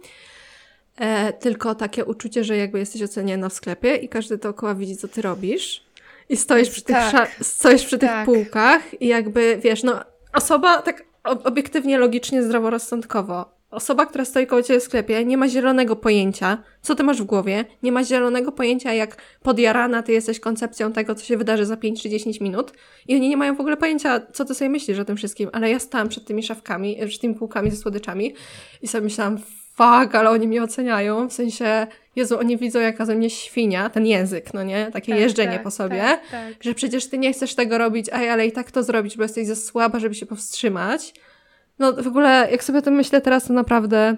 [0.97, 5.07] e, tylko takie uczucie, że jakby jesteś oceniana w sklepie i każdy dookoła widzi, co
[5.07, 5.85] ty robisz.
[6.29, 7.35] I stoisz przy tych, tak.
[7.41, 8.25] stoisz przy tych tak.
[8.25, 9.99] półkach i jakby, wiesz, no
[10.33, 15.95] osoba tak obiektywnie, logicznie, zdroworozsądkowo Osoba, która stoi koło ciebie w sklepie, nie ma zielonego
[15.95, 20.91] pojęcia, co ty masz w głowie, nie ma zielonego pojęcia, jak podjarana ty jesteś koncepcją
[20.91, 22.73] tego, co się wydarzy za 5 czy 10 minut
[23.07, 25.71] i oni nie mają w ogóle pojęcia, co ty sobie myślisz o tym wszystkim, ale
[25.71, 28.33] ja stałam przed tymi szafkami, przed tymi półkami ze słodyczami
[28.81, 29.37] i sobie myślałam,
[29.75, 34.05] fuck, ale oni mnie oceniają, w sensie, Jezu, oni widzą jaka ze mnie świnia, ten
[34.05, 34.91] język, no nie?
[34.91, 36.53] Takie tak, jeżdżenie tak, po sobie, tak, tak.
[36.61, 39.47] że przecież ty nie chcesz tego robić, ej, ale i tak to zrobić, bo jesteś
[39.47, 41.13] za słaba, żeby się powstrzymać.
[41.79, 44.15] No w ogóle, jak sobie to myślę teraz, to naprawdę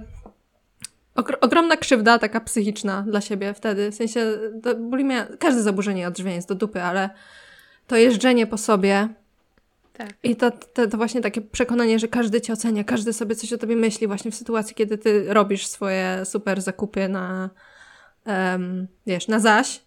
[1.41, 3.91] ogromna krzywda taka psychiczna dla siebie wtedy.
[3.91, 4.38] W sensie,
[4.78, 7.10] bulimia, każde zaburzenie odżywiania jest do dupy, ale
[7.88, 9.08] to jeżdżenie po sobie
[9.97, 10.13] tak.
[10.23, 13.57] I to, to, to, właśnie takie przekonanie, że każdy cię ocenia, każdy sobie coś o
[13.57, 17.49] tobie myśli właśnie w sytuacji, kiedy ty robisz swoje super zakupy na,
[18.25, 19.81] um, wiesz, na zaś.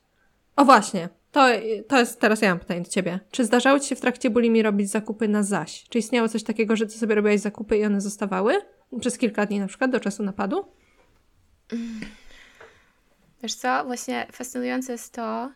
[0.57, 1.47] O właśnie, to,
[1.89, 3.21] to jest, teraz ja mam pytanie do ciebie.
[3.31, 5.85] Czy zdarzało ci się w trakcie bulimi robić zakupy na zaś?
[5.89, 8.55] Czy istniało coś takiego, że ty sobie robiłaś zakupy i one zostawały?
[9.01, 10.65] Przez kilka dni na przykład, do czasu napadu?
[13.43, 15.51] Wiesz co, właśnie fascynujące jest to,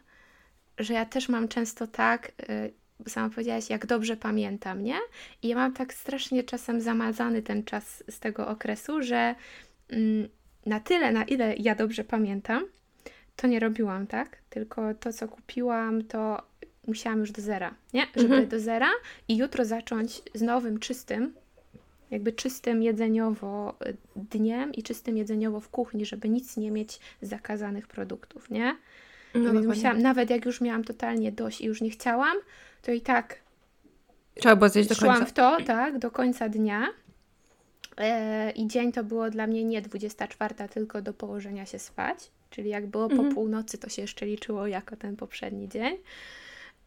[0.79, 2.75] że ja też mam często tak, y,
[3.07, 4.97] sama powiedziałaś, jak dobrze pamiętam, nie?
[5.43, 9.35] I ja mam tak strasznie czasem zamazany ten czas z tego okresu, że
[9.89, 10.29] mm,
[10.67, 12.65] na tyle, na ile ja dobrze pamiętam,
[13.37, 14.39] to nie robiłam, tak?
[14.51, 16.43] Tylko to, co kupiłam, to
[16.87, 18.07] musiałam już do zera, nie?
[18.17, 18.49] Żeby mhm.
[18.49, 18.91] do zera
[19.29, 21.35] i jutro zacząć z nowym, czystym,
[22.11, 27.87] jakby czystym jedzeniowo y, dniem i czystym jedzeniowo w kuchni, żeby nic nie mieć zakazanych
[27.87, 28.77] produktów, nie?
[29.35, 32.37] No, Więc musiałam, nawet jak już miałam totalnie dość i już nie chciałam,
[32.85, 33.45] to i tak
[34.35, 35.15] Trzeba było zjeść do końca.
[35.15, 36.87] Szłam w to, tak, do końca dnia.
[37.97, 42.31] E, I dzień to było dla mnie nie 24, tylko do położenia się spać.
[42.51, 43.29] Czyli jak było mhm.
[43.29, 45.97] po północy, to się jeszcze liczyło jako ten poprzedni dzień.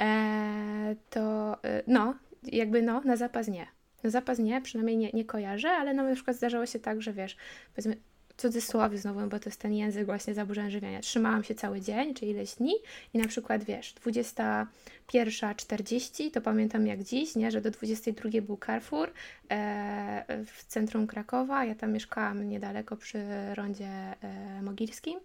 [0.02, 3.68] E, to e, no, jakby no, na zapas nie.
[4.04, 7.14] Na zapas nie, przynajmniej nie, nie kojarzę, ale no na przykład zdarzało się tak, że
[7.14, 7.38] wiesz,
[7.76, 7.98] powiedzmy,
[8.38, 11.00] cudzysłowie znowu, bo to jest ten język właśnie zaburzeń żywienia.
[11.00, 12.74] Trzymałam się cały dzień, czy ileś dni
[13.14, 19.12] i na przykład, wiesz, 21.40, to pamiętam jak dziś, nie, że do 22 był Carrefour
[19.50, 23.20] e, w centrum Krakowa, ja tam mieszkałam niedaleko przy
[23.56, 24.16] rondzie e,
[24.62, 25.20] Mogilskim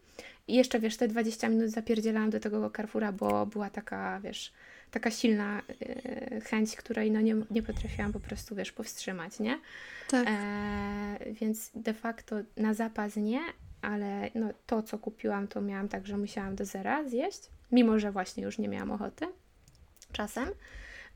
[0.49, 4.53] i jeszcze, wiesz, te 20 minut zapierdzielałam do tego Carrefoura, bo była taka, wiesz,
[4.93, 9.59] taka silna y, chęć, której no nie, nie potrafiłam po prostu, wiesz, powstrzymać, nie?
[10.09, 10.27] Tak.
[10.31, 13.41] E, więc de facto na zapas nie,
[13.83, 17.41] ale no, to, co kupiłam, to miałam tak, że musiałam do zera zjeść,
[17.73, 19.27] mimo że właśnie już nie miałam ochoty
[20.13, 20.49] czasem.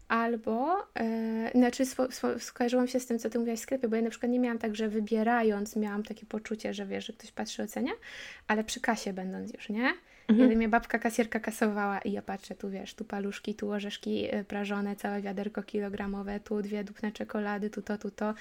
[0.08, 3.96] Albo, e, znaczy swo, swo, skojarzyłam się z tym, co ty mówiłaś w sklepie, bo
[3.96, 7.32] ja na przykład nie miałam tak, że wybierając miałam takie poczucie, że wiesz, że ktoś
[7.32, 7.92] patrzy, ocenia,
[8.48, 9.92] ale przy kasie będąc już, nie?
[10.28, 10.38] Mhm.
[10.38, 14.44] Kiedy mnie babka kasierka kasowała i ja patrzę, tu wiesz, tu paluszki, tu orzeszki y,
[14.44, 18.34] prażone, całe wiaderko kilogramowe, tu dwie dupne czekolady, tu to, tu to.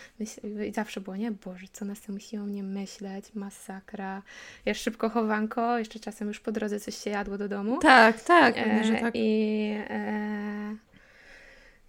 [0.68, 1.32] I zawsze było, nie?
[1.32, 4.22] Boże, co nas musi o mnie myśleć, masakra.
[4.66, 7.78] Ja szybko chowanko, jeszcze czasem już po drodze coś się jadło do domu.
[7.80, 9.14] Tak, tak, e, że tak.
[9.16, 9.76] I...
[9.90, 10.76] E,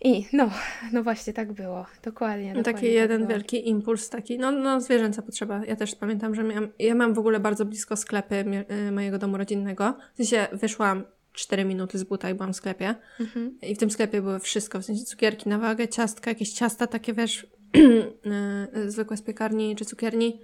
[0.06, 0.50] i no,
[0.92, 2.54] no właśnie tak było, dokładnie.
[2.54, 5.64] No taki tak jeden wielki impuls, taki, no, no zwierzęca potrzeba.
[5.64, 9.36] Ja też pamiętam, że miałam, ja mam w ogóle bardzo blisko sklepy y, mojego domu
[9.36, 9.96] rodzinnego.
[10.14, 12.94] W sensie wyszłam 4 minuty z buta i byłam w sklepie.
[13.20, 13.58] Mhm.
[13.62, 17.12] I w tym sklepie były wszystko, w sensie cukierki na wagę, ciastka, jakieś ciasta takie,
[17.12, 17.46] wiesz,
[18.76, 20.40] y, zwykłe z piekarni czy cukierni.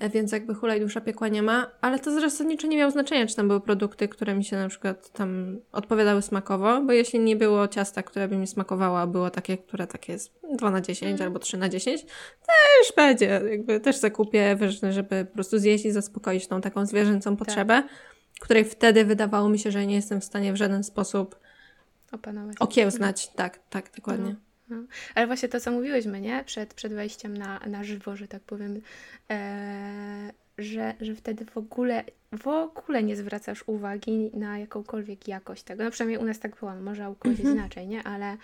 [0.00, 3.36] E, więc jakby hulaj dusza piekła nie ma, ale to zasadniczo nie miało znaczenia, czy
[3.36, 7.68] tam były produkty, które mi się na przykład tam odpowiadały smakowo, bo jeśli nie było
[7.68, 11.22] ciasta, które by mi smakowało, a było takie, które takie jest 2 na 10 mm.
[11.22, 12.02] albo 3 na 10,
[12.46, 17.36] też będzie, jakby też zakupię, wiesz, żeby po prostu zjeść i zaspokoić tą taką zwierzęcą
[17.36, 17.92] potrzebę, tak.
[18.40, 21.38] której wtedy wydawało mi się, że nie jestem w stanie w żaden sposób
[22.12, 22.56] opanować.
[22.60, 24.30] Okiełznać, tak, tak, dokładnie.
[24.30, 24.49] No.
[24.70, 24.84] No.
[25.14, 26.44] Ale właśnie to, co mówiłyśmy, nie?
[26.44, 28.80] Przed, przed wejściem na, na żywo, że tak powiem,
[29.30, 35.84] e, że, że wtedy w ogóle, w ogóle nie zwracasz uwagi na jakąkolwiek jakość tego.
[35.84, 37.56] No przynajmniej u nas tak było, może u kogoś mm -hmm.
[37.56, 38.02] inaczej, nie?
[38.02, 38.36] Ale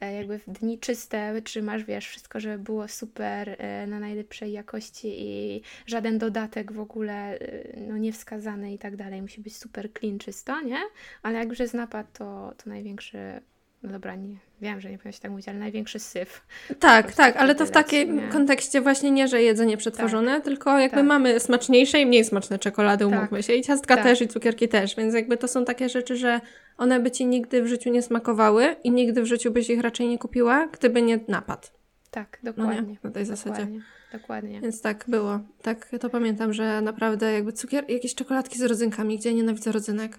[0.00, 5.14] e, jakby w dni czyste trzymasz, wiesz, wszystko, żeby było super, e, na najlepszej jakości
[5.18, 9.22] i żaden dodatek w ogóle e, no niewskazany i tak dalej.
[9.22, 10.80] Musi być super clean, czysto, nie?
[11.22, 13.40] Ale jak już jest napad, to, to największy
[13.86, 16.42] no dobra, nie, wiem, że nie powinno się tak mówić, ale największy syf.
[16.78, 18.28] Tak, tak, ale to w takim nie?
[18.28, 21.06] kontekście właśnie nie, że jedzenie przetworzone, tak, tylko jakby tak.
[21.06, 23.18] mamy smaczniejsze i mniej smaczne czekolady, tak.
[23.18, 24.04] umówmy się, i ciastka tak.
[24.04, 26.40] też, i cukierki też, więc jakby to są takie rzeczy, że
[26.78, 30.08] one by Ci nigdy w życiu nie smakowały i nigdy w życiu byś ich raczej
[30.08, 31.72] nie kupiła, gdyby nie napad.
[32.10, 32.82] Tak, dokładnie.
[32.82, 33.50] No nie, na tej zasadzie.
[33.50, 33.80] Dokładnie.
[34.12, 34.60] Dokładnie.
[34.60, 35.40] Więc tak było.
[35.62, 40.18] Tak, to pamiętam, że naprawdę jakby cukier, jakieś czekoladki z rodzynkami, gdzie ja nienawidzę rodzynek.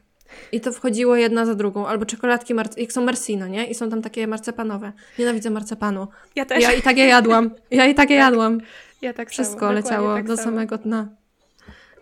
[0.52, 1.88] I to wchodziło jedna za drugą.
[1.88, 3.68] Albo czekoladki, jak są Mersino, nie?
[3.68, 4.92] I są tam takie marcepanowe.
[5.20, 6.08] Nienawidzę marcepanu.
[6.36, 6.64] Ja też.
[6.64, 7.52] Ja i tak je jadłam.
[7.72, 8.26] Ja i tak je tak.
[8.26, 8.58] jadłam.
[9.02, 9.72] Ja tak Wszystko samo.
[9.72, 10.50] leciało tak do samo.
[10.50, 11.08] samego dna.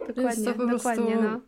[0.08, 1.42] Dokładnie, to dokładnie, no.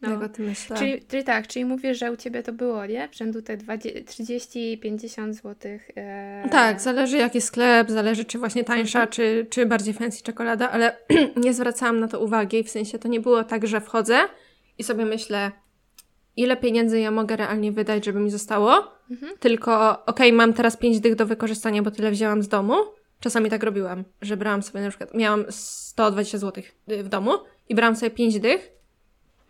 [0.00, 0.10] No.
[0.10, 0.76] Jak o tym myślę.
[0.76, 3.08] Czyli, czyli tak, czyli mówisz, że u Ciebie to było, nie?
[3.08, 5.54] W rzędu te 30-50 zł.
[5.96, 6.48] E...
[6.50, 9.12] Tak, zależy jaki sklep, zależy czy właśnie tańsza, mhm.
[9.12, 10.96] czy, czy bardziej fancy czekolada, ale
[11.44, 14.18] nie zwracałam na to uwagi, w sensie to nie było tak, że wchodzę
[14.78, 15.52] i sobie myślę,
[16.36, 19.32] ile pieniędzy ja mogę realnie wydać, żeby mi zostało, mhm.
[19.40, 22.74] tylko okej, okay, mam teraz 5 dych do wykorzystania, bo tyle wzięłam z domu.
[23.20, 27.32] Czasami tak robiłam, że brałam sobie na przykład, miałam 120 zł w domu
[27.68, 28.72] i brałam sobie 5 dych,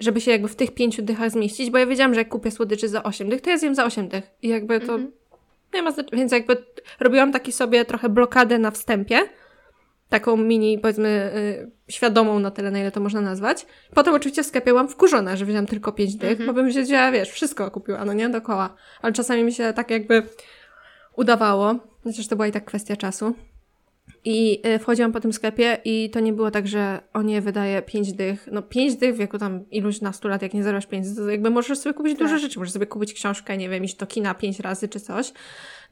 [0.01, 2.88] żeby się jakby w tych 5 dychach zmieścić, bo ja wiedziałam, że jak kupię słodyczy
[2.88, 4.25] za 8 dych, to ja zjem za 8 dych.
[4.43, 5.12] I jakby to mhm.
[5.75, 6.19] nie ma znaczenia.
[6.19, 6.57] Więc jakby
[7.01, 9.29] robiłam taki sobie trochę blokadę na wstępie,
[10.09, 13.66] taką mini, powiedzmy, y, świadomą na tyle, na ile to można nazwać.
[13.94, 16.47] Potem oczywiście w sklepie byłam wkurzona, że wziąłam tylko pięć dych, -hmm.
[16.47, 18.75] bo bym się wzięła, wiesz, wszystko kupiła, no nie, dookoła.
[19.03, 20.23] Ale czasami mi się tak jakby
[21.16, 23.35] udawało, chociaż to była i tak kwestia czasu.
[24.25, 27.83] I y, wchodziłam po tym sklepie i to nie było tak, że o nie, wydaje
[27.83, 28.49] pięć dych.
[28.53, 31.51] No pięć dych w wieku tam iluś nastu lat, jak nie zarabiasz pieniędzy, to jakby
[31.51, 32.23] możesz sobie kupić tak.
[32.23, 32.59] duże rzeczy.
[32.59, 35.33] Możesz sobie kupić książkę, nie wiem, iść do kina pięć razy czy coś,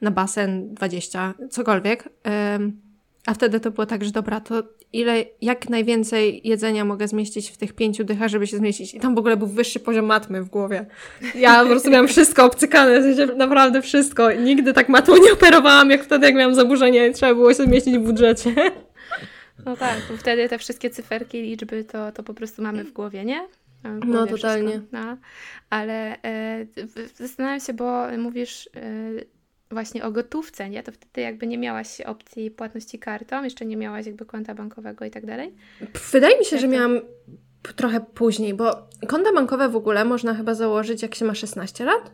[0.01, 2.09] na basen dwadzieścia, cokolwiek.
[2.25, 2.86] Um,
[3.27, 4.63] a wtedy to było tak, że dobra, to
[4.93, 8.93] ile, jak najwięcej jedzenia mogę zmieścić w tych pięciu dychach, żeby się zmieścić.
[8.93, 10.85] I tam w ogóle był wyższy poziom matmy w głowie.
[11.35, 14.31] Ja po prostu miałam wszystko obcykane, w sensie naprawdę wszystko.
[14.31, 17.97] Nigdy tak matmą nie operowałam, jak wtedy, jak miałam zaburzenie i trzeba było się zmieścić
[17.97, 18.53] w budżecie.
[19.65, 23.25] No tak, bo wtedy te wszystkie cyferki, liczby to, to po prostu mamy w głowie,
[23.25, 23.47] nie?
[23.83, 24.81] W głowie no totalnie.
[24.91, 25.17] No.
[25.69, 26.65] Ale e,
[27.15, 28.69] zastanawiam się, bo mówisz...
[28.75, 29.36] E,
[29.71, 30.83] właśnie o gotówce, nie?
[30.83, 35.11] To wtedy jakby nie miałaś opcji płatności kartą, jeszcze nie miałaś jakby konta bankowego i
[35.11, 35.53] tak dalej?
[36.11, 36.99] Wydaje mi się, że miałam
[37.75, 42.11] trochę później, bo konta bankowe w ogóle można chyba założyć jak się ma 16 lat?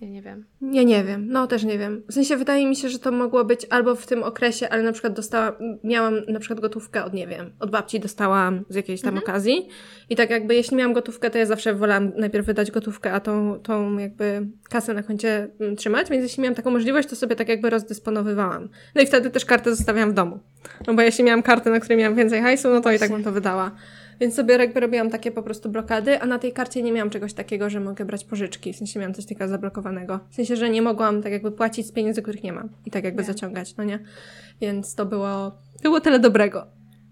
[0.00, 0.44] Ja nie wiem.
[0.62, 2.02] Ja nie wiem, no też nie wiem.
[2.08, 4.92] W sensie wydaje mi się, że to mogło być albo w tym okresie, ale na
[4.92, 5.52] przykład dostałam,
[5.84, 9.24] miałam na przykład gotówkę od, nie wiem, od babci dostałam z jakiejś tam mhm.
[9.24, 9.68] okazji
[10.10, 13.60] i tak jakby jeśli miałam gotówkę, to ja zawsze wolałam najpierw wydać gotówkę, a tą,
[13.62, 17.48] tą jakby kasę na koncie mm, trzymać, więc jeśli miałam taką możliwość, to sobie tak
[17.48, 18.68] jakby rozdysponowywałam.
[18.94, 20.38] No i wtedy też kartę zostawiałam w domu.
[20.86, 23.24] No bo jeśli miałam kartę, na której miałam więcej hajsu, no to i tak bym
[23.24, 23.70] to wydała.
[24.20, 27.34] Więc sobie jakby robiłam takie po prostu blokady, a na tej karcie nie miałam czegoś
[27.34, 28.72] takiego, że mogę brać pożyczki.
[28.72, 30.20] W sensie miałam coś takiego zablokowanego.
[30.30, 32.68] W sensie, że nie mogłam tak jakby płacić z pieniędzy, których nie mam.
[32.86, 33.26] I tak jakby nie.
[33.26, 33.98] zaciągać, no nie?
[34.60, 35.52] Więc to było,
[35.82, 36.66] było tyle dobrego.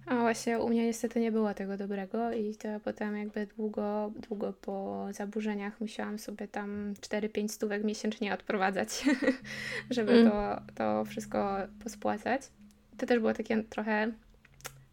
[0.06, 4.52] A właśnie u mnie niestety nie było tego dobrego i to potem jakby długo, długo
[4.52, 9.04] po zaburzeniach musiałam sobie tam 4-5 stówek miesięcznie odprowadzać,
[9.90, 10.30] żeby mm.
[10.30, 12.42] to, to wszystko pospłacać.
[12.98, 14.12] To też było takie trochę,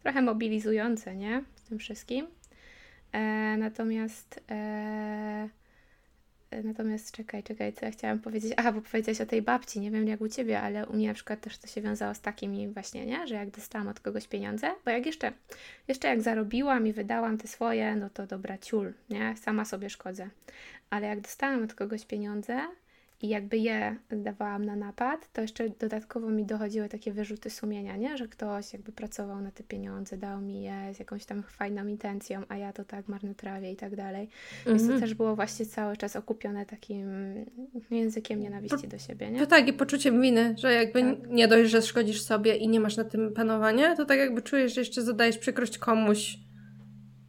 [0.04, 1.44] trochę mobilizujące, nie?
[1.66, 2.28] Tym wszystkim.
[3.12, 3.20] E,
[3.58, 5.50] natomiast e,
[6.64, 8.54] natomiast czekaj, czekaj, co ja chciałam powiedzieć?
[8.58, 11.14] Aha, bo powiedziałeś o tej babci, nie wiem jak u Ciebie, ale u mnie na
[11.14, 13.28] przykład też to się wiązało z takimi właśnie, nie?
[13.28, 15.32] Że jak dostałam od kogoś pieniądze, bo jak jeszcze,
[15.88, 19.36] jeszcze jak zarobiłam i wydałam te swoje, no to dobra ciul, nie?
[19.38, 20.30] Sama sobie szkodzę.
[20.90, 22.62] Ale jak dostałam od kogoś pieniądze,
[23.26, 28.18] i jakby je dawałam na napad, to jeszcze dodatkowo mi dochodziły takie wyrzuty sumienia, nie?
[28.18, 32.42] że ktoś jakby pracował na te pieniądze, dał mi je z jakąś tam fajną intencją,
[32.50, 34.30] a ja to tak marnotrawię i tak dalej.
[34.66, 35.02] Więc to mhm.
[35.02, 37.08] też było właśnie cały czas okupione takim
[37.92, 39.40] językiem nienawiści do siebie, nie?
[39.40, 41.30] To tak, i poczuciem winy, że jakby tak.
[41.30, 44.76] nie dość, że szkodzisz sobie i nie masz na tym panowania, to tak jakby czujesz,
[44.76, 46.38] że jeszcze zadajesz przykrość komuś,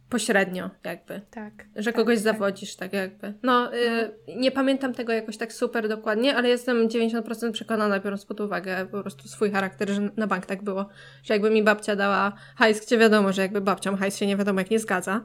[0.09, 1.21] pośrednio jakby.
[1.31, 1.53] Tak.
[1.75, 2.23] Że tak, kogoś tak.
[2.23, 3.33] zawodzisz tak jakby.
[3.43, 8.41] No, y, nie pamiętam tego jakoś tak super dokładnie, ale jestem 90% przekonana, biorąc pod
[8.41, 10.89] uwagę po prostu swój charakter, że na bank tak było.
[11.23, 14.59] Że jakby mi babcia dała hajs, gdzie wiadomo, że jakby babciom hajs się nie wiadomo
[14.59, 15.21] jak nie zgadza,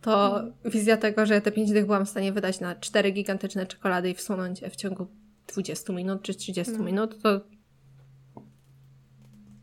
[0.00, 0.52] to mhm.
[0.64, 4.14] wizja tego, że te 5 dych byłam w stanie wydać na cztery gigantyczne czekolady i
[4.14, 5.06] wsunąć w ciągu
[5.46, 6.84] 20 minut czy 30 no.
[6.84, 7.40] minut, to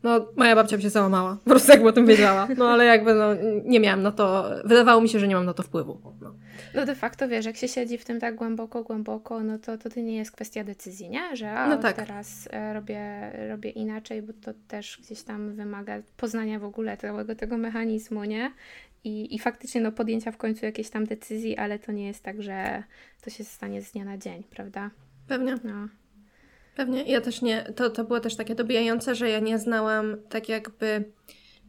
[0.02, 1.38] no, moja babcia by się załamała.
[1.44, 2.48] Po prostu jakby o tym wiedziała.
[2.56, 3.26] No, ale jakby no,
[3.64, 6.00] nie miałam na to, wydawało mi się, że nie mam na to wpływu.
[6.20, 6.34] No.
[6.74, 9.90] no de facto, wiesz, jak się siedzi w tym tak głęboko, głęboko, no to, to
[9.90, 11.36] to nie jest kwestia decyzji, nie?
[11.36, 11.96] Że a, no tak.
[11.96, 17.34] teraz e, robię, robię inaczej, bo to też gdzieś tam wymaga poznania w ogóle całego
[17.34, 18.52] tego mechanizmu, nie?
[19.04, 22.42] I, I faktycznie no, podjęcia w końcu jakiejś tam decyzji, ale to nie jest tak,
[22.42, 22.82] że
[23.20, 24.90] to się stanie z dnia na dzień, prawda?
[25.28, 25.54] Pewnie.
[25.64, 25.99] No.
[26.76, 27.02] Pewnie.
[27.02, 27.72] Ja też nie.
[27.76, 31.04] To, to było też takie dobijające, że ja nie znałam tak jakby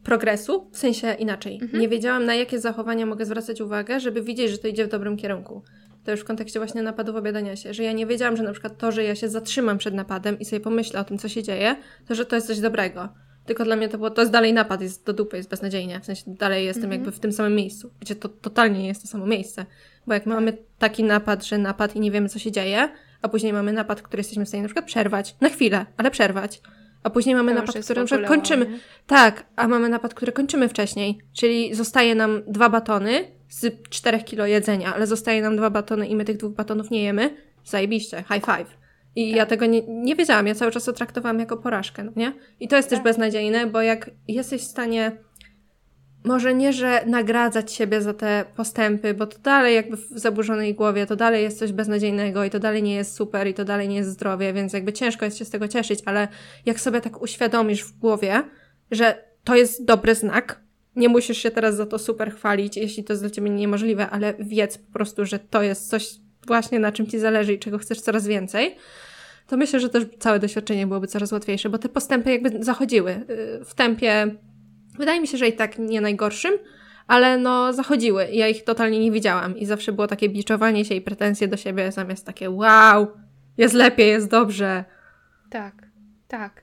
[0.04, 1.58] progresu, w sensie inaczej.
[1.62, 1.80] Mhm.
[1.80, 5.16] Nie wiedziałam, na jakie zachowania mogę zwracać uwagę, żeby widzieć, że to idzie w dobrym
[5.16, 5.62] kierunku.
[6.04, 8.78] To już w kontekście właśnie napadów obiadania się, że ja nie wiedziałam, że na przykład
[8.78, 11.76] to, że ja się zatrzymam przed napadem i sobie pomyślę o tym, co się dzieje,
[12.08, 13.08] to że to jest coś dobrego.
[13.46, 16.00] Tylko dla mnie to było, to jest dalej napad, jest do dupy, jest beznadziejnie.
[16.00, 17.00] W sensie dalej jestem mhm.
[17.00, 19.66] jakby w tym samym miejscu, gdzie to totalnie nie jest to samo miejsce.
[20.06, 22.88] Bo jak mamy taki napad, że napad i nie wiemy, co się dzieje,
[23.22, 26.60] a później mamy napad, który jesteśmy w stanie na przykład przerwać, na chwilę, ale przerwać.
[27.02, 28.66] A później mamy to napad, który na przykład kończymy.
[28.66, 28.78] Nie?
[29.06, 31.18] Tak, a mamy napad, który kończymy wcześniej.
[31.32, 36.16] Czyli zostaje nam dwa batony z czterech kilo jedzenia, ale zostaje nam dwa batony i
[36.16, 37.36] my tych dwóch batonów nie jemy.
[37.64, 38.82] Zajebiście, high five.
[39.16, 39.36] I tak.
[39.36, 42.32] ja tego nie, nie wiedziałam, ja cały czas to traktowałam jako porażkę, no nie?
[42.60, 42.98] I to jest tak.
[42.98, 45.12] też beznadziejne, bo jak jesteś w stanie
[46.24, 51.06] może nie, że nagradzać siebie za te postępy, bo to dalej jakby w zaburzonej głowie,
[51.06, 53.96] to dalej jest coś beznadziejnego i to dalej nie jest super i to dalej nie
[53.96, 56.28] jest zdrowie, więc jakby ciężko jest się z tego cieszyć, ale
[56.66, 58.42] jak sobie tak uświadomisz w głowie,
[58.90, 60.60] że to jest dobry znak,
[60.96, 64.34] nie musisz się teraz za to super chwalić, jeśli to jest dla ciebie niemożliwe, ale
[64.38, 66.14] wiedz po prostu, że to jest coś
[66.46, 68.76] właśnie na czym ci zależy i czego chcesz coraz więcej,
[69.46, 73.64] to myślę, że też całe doświadczenie byłoby coraz łatwiejsze, bo te postępy jakby zachodziły y,
[73.64, 74.36] w tempie
[74.98, 76.52] Wydaje mi się, że i tak nie najgorszym,
[77.06, 81.00] ale no zachodziły ja ich totalnie nie widziałam i zawsze było takie biczowanie się i
[81.00, 83.06] pretensje do siebie zamiast takie wow,
[83.58, 84.84] jest lepiej, jest dobrze.
[85.50, 85.74] Tak,
[86.28, 86.62] tak.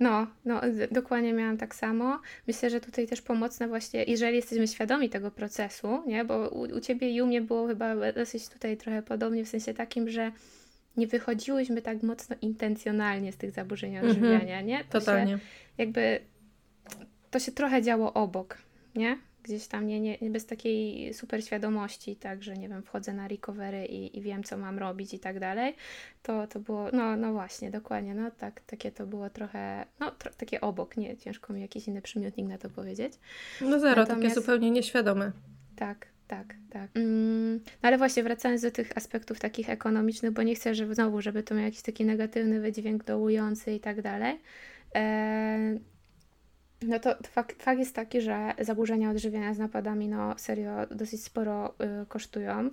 [0.00, 0.60] No, no,
[0.90, 2.20] dokładnie miałam tak samo.
[2.46, 6.80] Myślę, że tutaj też pomocne właśnie, jeżeli jesteśmy świadomi tego procesu, nie, bo u, u
[6.80, 10.32] Ciebie i u mnie było chyba dosyć tutaj trochę podobnie, w sensie takim, że
[10.96, 14.10] nie wychodziłyśmy tak mocno intencjonalnie z tych zaburzeń mhm.
[14.10, 14.68] odżywiania, mm -hmm.
[14.68, 14.84] nie?
[14.84, 15.38] To Totalnie.
[15.78, 16.20] jakby
[17.34, 18.58] to się trochę działo obok,
[18.94, 19.18] nie?
[19.42, 23.86] Gdzieś tam nie, nie, bez takiej super świadomości, tak, że nie wiem, wchodzę na recovery
[23.86, 25.74] i, i wiem, co mam robić i tak dalej.
[26.22, 30.30] To, to było, no, no właśnie, dokładnie, no tak, takie to było trochę, no tro,
[30.36, 33.12] takie obok, nie, ciężko mi jakiś inny przymiotnik na to powiedzieć.
[33.60, 35.32] No zero, Natomiast, takie zupełnie nieświadome.
[35.76, 36.90] Tak, tak, tak.
[36.94, 41.22] Mm, no ale właśnie wracając do tych aspektów takich ekonomicznych, bo nie chcę, żeby znowu,
[41.22, 44.40] żeby to miał jakiś taki negatywny wydźwięk dołujący i tak dalej.
[44.94, 45.93] E,
[46.88, 51.74] no to fakt, fakt, jest taki, że zaburzenia odżywiania z napadami, no serio, dosyć sporo
[52.02, 52.70] y, kosztują.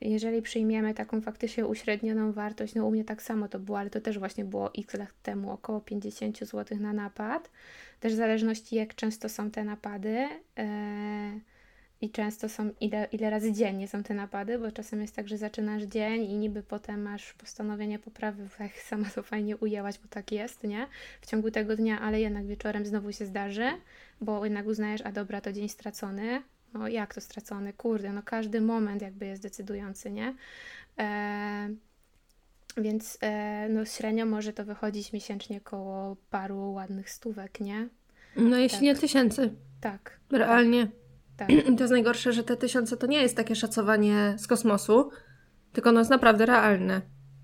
[0.00, 4.00] jeżeli przyjmiemy taką faktycznie uśrednioną wartość, no u mnie tak samo to było, ale to
[4.00, 7.50] też właśnie było x lat temu, około 50 zł na napad.
[8.00, 10.64] Też w zależności jak często są te napady yy,
[12.00, 15.38] i często są, ile, ile razy dziennie są te napady, bo czasem jest tak, że
[15.38, 20.32] zaczynasz dzień i niby potem masz postanowienie poprawy, jak sama to fajnie ujęłaś, bo tak
[20.32, 20.86] jest, nie?
[21.20, 23.66] W ciągu tego dnia, ale jednak wieczorem znowu się zdarzy,
[24.20, 26.42] bo jednak uznajesz, a dobra, to dzień stracony,
[26.74, 27.72] no jak to stracony?
[27.72, 30.34] Kurde, no każdy moment jakby jest decydujący, nie?
[30.98, 31.70] E,
[32.76, 37.88] więc e, no średnio może to wychodzić miesięcznie koło paru ładnych stówek, nie?
[38.36, 38.82] No jeśli tak.
[38.82, 39.54] nie tysięcy.
[39.80, 40.20] Tak.
[40.30, 40.99] Realnie.
[41.40, 41.48] Tak.
[41.76, 45.10] To jest najgorsze, że te tysiące to nie jest takie szacowanie z kosmosu,
[45.72, 47.00] tylko no jest naprawdę realne.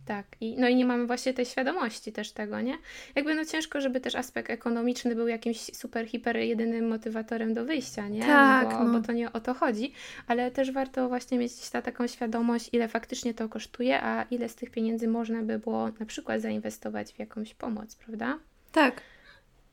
[0.07, 2.79] Tak, I, no i nie mamy właśnie tej świadomości też tego, nie?
[3.15, 8.09] Jakby no ciężko, żeby też aspekt ekonomiczny był jakimś super, hiper jedynym motywatorem do wyjścia,
[8.09, 8.23] nie?
[8.23, 8.99] Tak, bo, no.
[9.01, 9.93] bo to nie o to chodzi,
[10.27, 14.55] ale też warto właśnie mieć ta taką świadomość, ile faktycznie to kosztuje, a ile z
[14.55, 18.39] tych pieniędzy można by było na przykład zainwestować w jakąś pomoc, prawda?
[18.73, 19.01] Tak.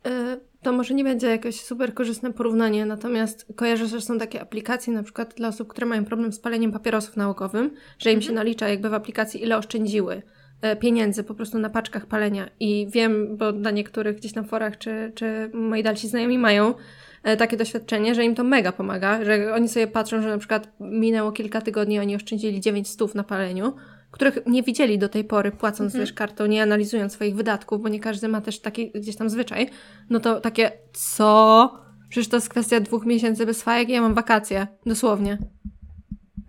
[0.06, 4.94] E, to może nie będzie jakieś super korzystne porównanie, natomiast kojarzę, że są takie aplikacje
[4.94, 8.22] na przykład dla osób, które mają problem z paleniem papierosów nałogowym, że im mhm.
[8.22, 10.22] się nalicza jakby w aplikacji ile oszczędziły
[10.62, 14.78] e, pieniędzy po prostu na paczkach palenia i wiem, bo dla niektórych gdzieś na forach
[14.78, 16.74] czy, czy moi dalsi znajomi mają
[17.24, 20.68] e, takie doświadczenie, że im to mega pomaga, że oni sobie patrzą, że na przykład
[20.80, 23.74] minęło kilka tygodni, oni oszczędzili 9 stów na paleniu,
[24.14, 26.04] których nie widzieli do tej pory, płacąc mhm.
[26.04, 29.70] też kartą, nie analizując swoich wydatków, bo nie każdy ma też taki gdzieś tam zwyczaj,
[30.10, 31.72] no to takie, co?
[32.10, 35.38] Przecież to jest kwestia dwóch miesięcy bez fajek i ja mam wakacje, dosłownie.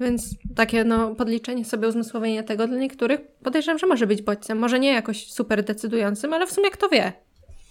[0.01, 4.59] Więc takie no, podliczenie sobie, uzmysłowienie tego dla niektórych podejrzewam, że może być bodźcem.
[4.59, 7.13] Może nie jakoś super decydującym, ale w sumie kto wie.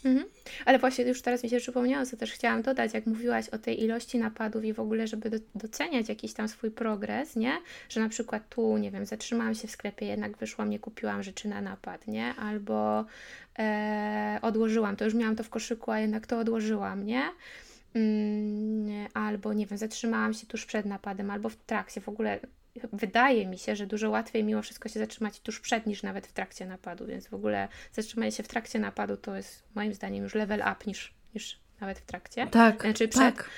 [0.05, 0.25] Mhm.
[0.65, 3.83] Ale właśnie już teraz mi się przypomniało, co też chciałam dodać, jak mówiłaś o tej
[3.83, 7.51] ilości napadów i w ogóle, żeby do, doceniać jakiś tam swój progres, nie?
[7.89, 11.47] Że na przykład tu, nie wiem, zatrzymałam się w sklepie, jednak wyszłam, nie kupiłam rzeczy
[11.47, 12.35] na napad, nie?
[12.35, 13.05] Albo
[13.59, 17.23] e, odłożyłam, to już miałam to w koszyku, a jednak to odłożyłam, nie?
[17.95, 22.01] Mm, albo nie wiem, zatrzymałam się tuż przed napadem, albo w trakcie.
[22.01, 22.39] W ogóle
[22.93, 26.31] wydaje mi się, że dużo łatwiej mimo wszystko się zatrzymać tuż przed niż nawet w
[26.31, 30.35] trakcie napadu, więc w ogóle zatrzymanie się w trakcie napadu to jest moim zdaniem już
[30.35, 32.47] level up niż, niż nawet w trakcie.
[32.47, 32.81] Tak.
[32.81, 33.35] Znaczy przed.
[33.35, 33.49] Tak.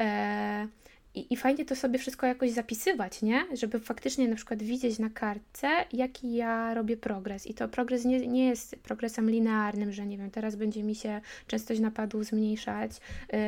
[0.00, 0.68] E,
[1.14, 3.46] i, I fajnie to sobie wszystko jakoś zapisywać, nie?
[3.52, 7.46] Żeby faktycznie na przykład widzieć na kartce, jaki ja robię progres.
[7.46, 11.20] I to progres nie, nie jest progresem linearnym, że nie wiem, teraz będzie mi się
[11.46, 12.90] częstość napadów zmniejszać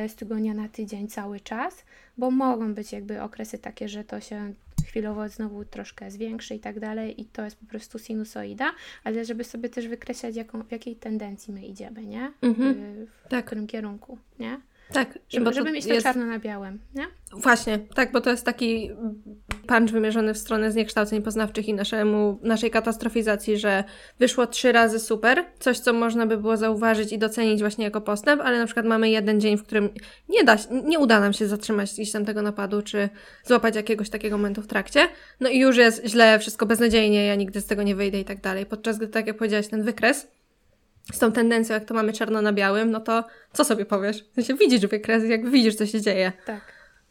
[0.05, 1.83] y, z tygodnia na tydzień cały czas,
[2.17, 4.53] bo mogą być jakby okresy takie, że to się
[4.87, 8.71] chwilowo znowu troszkę zwiększy i tak dalej i to jest po prostu sinusoida,
[9.03, 12.31] ale żeby sobie też wykreślać, jaką, w jakiej tendencji my idziemy, nie?
[12.41, 12.69] Mhm.
[12.69, 13.45] Y, w tak.
[13.45, 14.59] którym kierunku, nie?
[14.93, 15.19] Tak.
[15.29, 16.03] Żeby, żeby mieć to jest...
[16.03, 17.07] czarno na białym, nie?
[17.33, 18.91] Właśnie, tak, bo to jest taki
[19.67, 23.83] punch wymierzony w stronę zniekształceń poznawczych i naszemu, naszej katastrofizacji, że
[24.19, 28.41] wyszło trzy razy super, coś, co można by było zauważyć i docenić właśnie jako postęp,
[28.41, 29.89] ale na przykład mamy jeden dzień, w którym
[30.29, 33.09] nie da, nie uda nam się zatrzymać gdzieś tam tego napadu, czy
[33.45, 35.07] złapać jakiegoś takiego momentu w trakcie,
[35.39, 38.41] no i już jest źle, wszystko beznadziejnie, ja nigdy z tego nie wyjdę i tak
[38.41, 38.65] dalej.
[38.65, 40.27] Podczas gdy, tak jak powiedziałaś, ten wykres,
[41.13, 43.23] z tą tendencją, jak to mamy czarno na białym, no to
[43.53, 44.23] co sobie powiesz?
[44.23, 46.31] W sensie widzisz wykres, jak widzisz, co się dzieje.
[46.45, 46.61] Tak,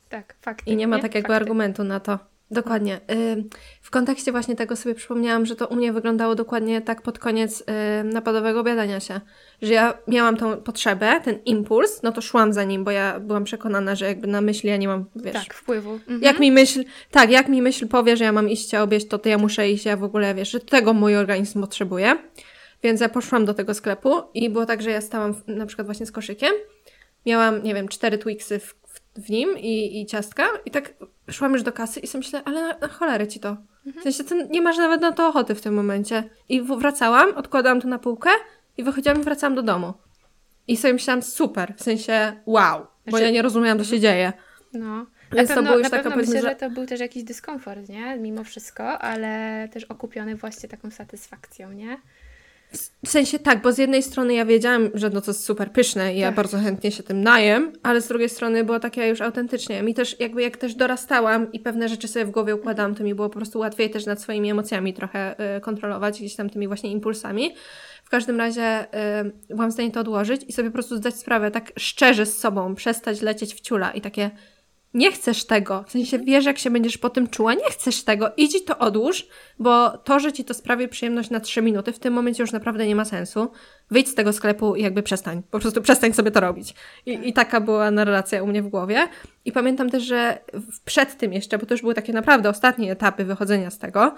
[0.08, 0.70] tak, fakty.
[0.70, 1.02] I nie ma nie?
[1.02, 1.42] tak jakby fakty.
[1.42, 2.18] argumentu na to.
[2.52, 3.00] Dokładnie.
[3.82, 7.64] W kontekście właśnie tego sobie przypomniałam, że to u mnie wyglądało dokładnie tak pod koniec
[8.04, 9.20] napadowego obiadania się,
[9.62, 13.44] że ja miałam tą potrzebę, ten impuls, no to szłam za nim, bo ja byłam
[13.44, 15.32] przekonana, że jakby na myśli ja nie mam, wiesz...
[15.32, 15.92] Tak, wpływu.
[15.92, 16.22] Mhm.
[16.22, 19.18] Jak mi myśl, tak, jak mi myśl powie, że ja mam iść się obieść, to,
[19.18, 22.18] to ja muszę iść, ja w ogóle, wiesz, że tego mój organizm potrzebuje.
[22.82, 25.86] Więc ja poszłam do tego sklepu i było tak, że ja stałam w, na przykład
[25.86, 26.52] właśnie z koszykiem.
[27.26, 30.94] Miałam, nie wiem, cztery Twixy w, w, w, nim i, i ciastka i tak
[31.30, 33.56] szłam już do kasy i sobie myślę, ale na, na cholerę ci to.
[34.00, 36.30] W sensie, ty nie masz nawet na to ochoty w tym momencie.
[36.48, 38.30] I wracałam, odkładałam to na półkę
[38.76, 39.92] i wychodziłam i wracałam do domu.
[40.68, 44.32] I sobie myślałam, super, w sensie wow, bo znaczy, ja nie rozumiałam, co się dzieje.
[44.72, 45.06] No.
[45.32, 48.16] Więc na pewno, to na taka myślę, że to był też jakiś dyskomfort, nie?
[48.16, 51.96] Mimo wszystko, ale też okupiony właśnie taką satysfakcją, nie?
[53.04, 56.14] W sensie tak, bo z jednej strony ja wiedziałam, że no to jest super pyszne
[56.14, 56.36] i ja tak.
[56.36, 59.82] bardzo chętnie się tym najem, ale z drugiej strony było takie już autentycznie.
[59.82, 63.14] Mi też jakby jak też dorastałam i pewne rzeczy sobie w głowie układałam, to mi
[63.14, 66.90] było po prostu łatwiej też nad swoimi emocjami trochę y, kontrolować, gdzieś tam tymi właśnie
[66.90, 67.54] impulsami.
[68.04, 68.86] W każdym razie
[69.50, 72.38] y, byłam w stanie to odłożyć i sobie po prostu zdać sprawę tak szczerze z
[72.38, 74.30] sobą, przestać lecieć w ciula i takie
[74.94, 78.32] nie chcesz tego, w sensie wiesz, jak się będziesz po tym czuła, nie chcesz tego,
[78.36, 79.26] idź to odłóż,
[79.58, 82.86] bo to, że ci to sprawi przyjemność na 3 minuty, w tym momencie już naprawdę
[82.86, 83.50] nie ma sensu.
[83.90, 86.74] Wyjdź z tego sklepu i jakby przestań, po prostu przestań sobie to robić.
[87.06, 87.26] I, tak.
[87.26, 89.08] i taka była narracja u mnie w głowie.
[89.44, 90.38] I pamiętam też, że
[90.84, 94.14] przed tym jeszcze, bo to już były takie naprawdę ostatnie etapy wychodzenia z tego,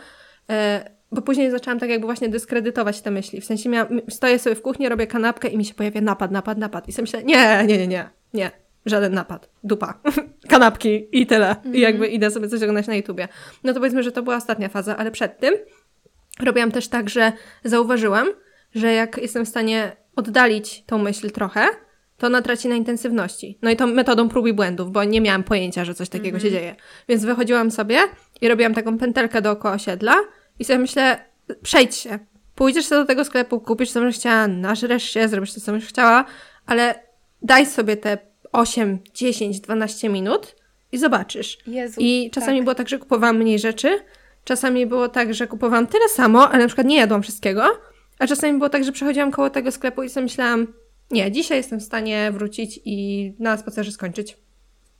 [0.50, 3.40] e, bo później zaczęłam tak jakby właśnie dyskredytować te myśli.
[3.40, 6.58] W sensie miałam, stoję sobie w kuchni, robię kanapkę i mi się pojawia napad, napad,
[6.58, 6.88] napad.
[6.88, 8.50] I sobie myślę, nie, nie, nie, nie, nie,
[8.86, 10.00] żaden napad, dupa,
[10.48, 11.56] kanapki i tyle.
[11.64, 11.74] I mhm.
[11.74, 13.28] jakby idę sobie coś oglądać na YouTubie.
[13.64, 15.54] No to powiedzmy, że to była ostatnia faza, ale przed tym
[16.40, 17.32] robiłam też tak, że
[17.64, 18.28] zauważyłam,
[18.74, 21.68] że jak jestem w stanie oddalić tą myśl trochę,
[22.18, 23.58] to ona traci na intensywności.
[23.62, 26.40] No i to metodą prób i błędów, bo nie miałam pojęcia, że coś takiego mm
[26.40, 26.44] -hmm.
[26.44, 26.76] się dzieje.
[27.08, 27.98] Więc wychodziłam sobie
[28.40, 30.14] i robiłam taką pętelkę dookoła osiedla
[30.58, 31.18] i sobie myślę,
[31.62, 32.18] przejdź się.
[32.54, 35.88] Pójdziesz sobie do tego sklepu, kupisz co będziesz chciała, nażresz się, zrobisz to, co będziesz
[35.88, 36.24] chciała,
[36.66, 36.94] ale
[37.42, 38.18] daj sobie te
[38.52, 40.56] 8, 10, 12 minut
[40.92, 41.58] i zobaczysz.
[41.66, 42.64] Jezu, I czasami tak.
[42.64, 43.98] było tak, że kupowałam mniej rzeczy,
[44.44, 47.64] czasami było tak, że kupowałam tyle samo, ale na przykład nie jadłam wszystkiego,
[48.18, 50.66] a czasami było tak, że przechodziłam koło tego sklepu i sobie myślałam,
[51.10, 54.36] nie, dzisiaj jestem w stanie wrócić i na spacerze skończyć.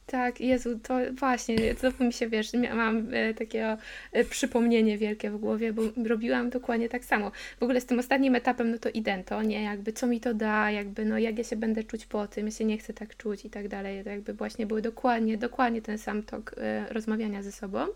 [0.07, 3.77] Tak, Jezu, to właśnie, to mi się, wiesz, mam e, takie
[4.13, 7.31] e, przypomnienie wielkie w głowie, bo robiłam dokładnie tak samo.
[7.61, 10.71] W ogóle z tym ostatnim etapem, no to idento, nie, jakby co mi to da,
[10.71, 13.45] jakby, no jak ja się będę czuć po tym, ja się nie chcę tak czuć
[13.45, 17.53] i tak dalej, to jakby właśnie były dokładnie, dokładnie ten sam tok e, rozmawiania ze
[17.53, 17.87] sobą.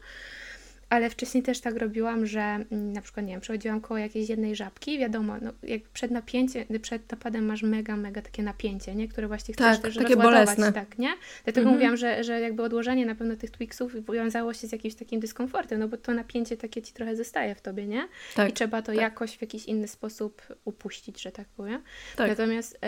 [0.88, 4.56] Ale wcześniej też tak robiłam, że mm, na przykład, nie wiem, przechodziłam koło jakiejś jednej
[4.56, 9.08] żabki, wiadomo, no, jak przed napięciem, przed napadem masz mega, mega takie napięcie, nie?
[9.08, 10.72] Które właśnie chcesz tak, też takie bolesne.
[10.72, 11.14] tak, nie?
[11.44, 11.74] Dlatego mhm.
[11.74, 15.78] mówiłam, że, że jakby odłożenie na pewno tych Twixów wiązało się z jakimś takim dyskomfortem,
[15.78, 18.08] no bo to napięcie takie ci trochę zostaje w tobie, nie?
[18.34, 18.96] Tak, I trzeba to tak.
[18.96, 21.82] jakoś w jakiś inny sposób upuścić, że tak powiem.
[22.16, 22.28] Tak.
[22.28, 22.78] Natomiast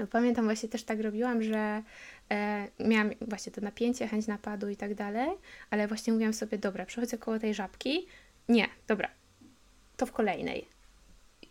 [0.00, 1.82] y, pamiętam właśnie też tak robiłam, że
[2.30, 5.30] e, miałam właśnie to napięcie, chęć napadu i tak dalej,
[5.70, 8.06] ale właśnie mówiłam sobie, dobra, przechodzę koło tej żabki,
[8.48, 9.08] nie, dobra,
[9.96, 10.68] to w kolejnej.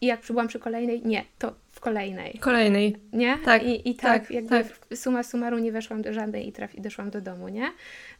[0.02, 2.40] I jak byłam przy kolejnej, nie, to w kolejnej.
[2.40, 2.98] Kolejnej.
[3.14, 3.38] Nie?
[3.38, 3.64] Tak.
[3.64, 4.98] I, i tak, tak jakby tak.
[4.98, 7.72] suma summarum nie weszłam do żadnej i traf, i doszłam do domu, nie?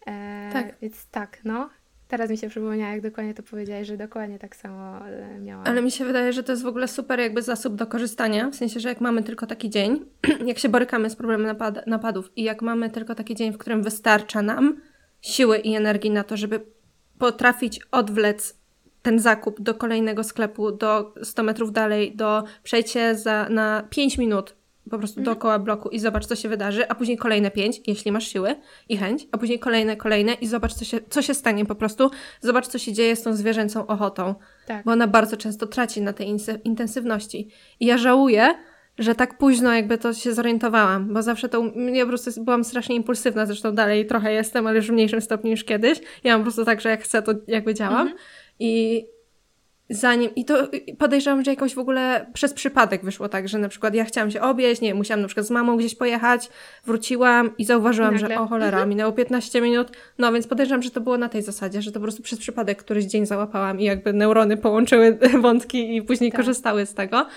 [0.08, 0.76] E, tak.
[0.82, 1.70] Więc tak, no.
[2.16, 5.68] Teraz mi się przypomniało, jak dokładnie to powiedziałeś, że dokładnie tak samo e, miałam.
[5.68, 8.56] Ale mi się wydaje, że to jest w ogóle super jakby zasób do korzystania, w
[8.56, 10.06] sensie, że jak mamy tylko taki dzień,
[10.50, 13.84] jak się borykamy z problemem napad napadów i jak mamy tylko taki dzień, w którym
[13.84, 14.82] wystarcza nam
[15.22, 16.60] siły i energii na to, żeby
[17.20, 18.58] potrafić odwlec
[19.02, 24.56] ten zakup do kolejnego sklepu, do 100 metrów dalej, do przejścia za, na 5 minut
[24.90, 25.26] po prostu mhm.
[25.26, 28.56] dookoła bloku i zobacz, co się wydarzy, a później kolejne pięć, jeśli masz siły
[28.90, 32.12] i chęć, a później kolejne, kolejne i zobacz, co się, co się stanie po prostu.
[32.42, 34.36] Zobacz, co się dzieje z tą zwierzęcą ochotą,
[34.68, 34.86] tak.
[34.86, 37.50] bo ona bardzo często traci na tej intensywności.
[37.80, 38.56] I ja żałuję,
[38.98, 41.64] że tak późno jakby to się zorientowałam, bo zawsze to,
[41.94, 45.52] ja po prostu byłam strasznie impulsywna, zresztą dalej trochę jestem, ale już w mniejszym stopniu
[45.52, 46.02] niż kiedyś.
[46.24, 48.02] Ja mam po prostu tak, że jak chcę, to jakby działam.
[48.02, 48.18] Mhm.
[48.60, 49.06] I
[49.90, 50.68] zanim, i to
[50.98, 54.42] podejrzewam, że jakoś w ogóle przez przypadek wyszło tak, że na przykład ja chciałam się
[54.42, 56.50] obieść, nie musiałam na przykład z mamą gdzieś pojechać,
[56.86, 58.28] wróciłam i zauważyłam, Nagle.
[58.30, 58.90] że o cholera, mhm.
[58.90, 62.04] minęło 15 minut, no więc podejrzewam, że to było na tej zasadzie, że to po
[62.04, 66.40] prostu przez przypadek któryś dzień załapałam i jakby neurony połączyły wątki i później tak.
[66.40, 67.28] korzystały z tego,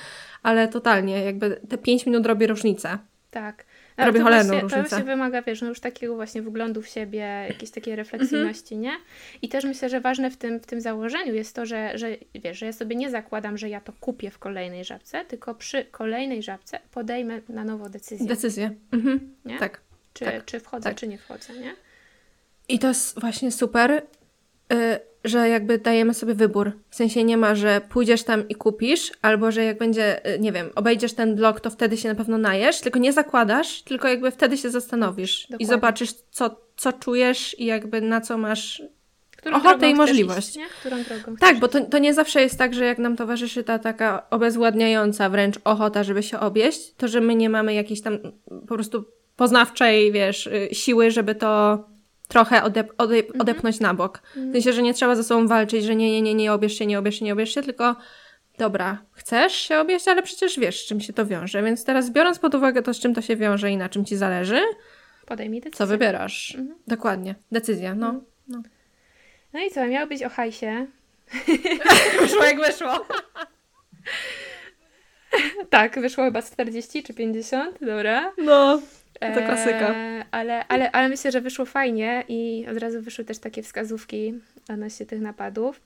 [0.42, 2.98] ale totalnie, jakby te 5 minut robi różnicę.
[3.30, 3.64] Tak.
[3.98, 4.90] Robi cholerną właśnie, różnicę.
[4.90, 8.84] To się wymaga, wiesz, no już takiego właśnie wglądu w siebie, jakiejś takiej refleksyjności, mm
[8.84, 8.92] -hmm.
[8.92, 8.96] nie?
[9.42, 12.58] I też myślę, że ważne w tym, w tym założeniu jest to, że, że wiesz,
[12.58, 16.42] że ja sobie nie zakładam, że ja to kupię w kolejnej żabce, tylko przy kolejnej
[16.42, 18.26] żabce podejmę na nowo decyzję.
[18.26, 18.74] Decyzję.
[18.92, 19.34] Mhm.
[19.44, 19.58] Nie?
[19.58, 19.80] Tak.
[20.12, 20.44] Czy, tak.
[20.44, 20.96] czy wchodzę, tak.
[20.96, 21.74] czy nie wchodzę, nie?
[22.68, 26.72] I to jest właśnie super, y, że jakby dajemy sobie wybór.
[26.90, 30.52] W sensie nie ma, że pójdziesz tam i kupisz, albo że jak będzie, y, nie
[30.52, 34.30] wiem, obejdziesz ten blog, to wtedy się na pewno najesz, tylko nie zakładasz, tylko jakby
[34.30, 35.64] wtedy się zastanowisz Dokładnie.
[35.64, 38.82] i zobaczysz, co, co czujesz i jakby na co masz
[39.36, 40.56] Którą ochotę i możliwość.
[40.56, 43.64] Iść, Którą drogą tak, bo to, to nie zawsze jest tak, że jak nam towarzyszy
[43.64, 48.18] ta taka obezwładniająca wręcz ochota, żeby się obieść, to że my nie mamy jakiejś tam
[48.60, 49.04] po prostu
[49.36, 51.84] poznawczej, wiesz, y, siły, żeby to
[52.28, 53.40] trochę odep odep mhm.
[53.40, 54.22] odepchnąć na bok.
[54.36, 56.86] W sensie, że nie trzeba ze sobą walczyć, że nie, nie, nie, nie obierz się,
[56.86, 57.96] nie obierz się, nie obierz się, tylko
[58.58, 61.62] dobra, chcesz się obieść, ale przecież wiesz, z czym się to wiąże.
[61.62, 64.16] Więc teraz biorąc pod uwagę to, z czym to się wiąże i na czym ci
[64.16, 64.60] zależy,
[65.26, 65.78] podejmij decyzję.
[65.78, 66.54] Co wybierasz?
[66.54, 66.78] Mhm.
[66.86, 67.34] Dokładnie.
[67.52, 68.06] Decyzja, no.
[68.06, 68.26] Mhm.
[68.48, 68.62] no.
[69.52, 70.86] No i co, miało być o hajsie.
[72.20, 73.06] wyszło jak wyszło.
[75.70, 78.32] tak, wyszło chyba z 40 czy 50, dobra.
[78.38, 78.80] No.
[79.20, 79.94] To klasyka.
[79.94, 84.34] E, ale, ale, ale myślę, że wyszło fajnie i od razu wyszły też takie wskazówki
[84.68, 85.80] odnośnie tych napadów.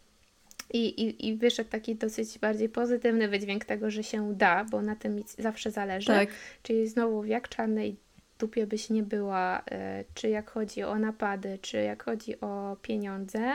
[0.72, 4.96] I, i, I wyszedł taki dosyć bardziej pozytywny wydźwięk tego, że się da, bo na
[4.96, 6.06] tym zawsze zależy.
[6.06, 6.28] Tak.
[6.62, 7.96] Czyli znowu wiak czarnej
[8.38, 13.52] dupie byś nie była, e, czy jak chodzi o napady, czy jak chodzi o pieniądze,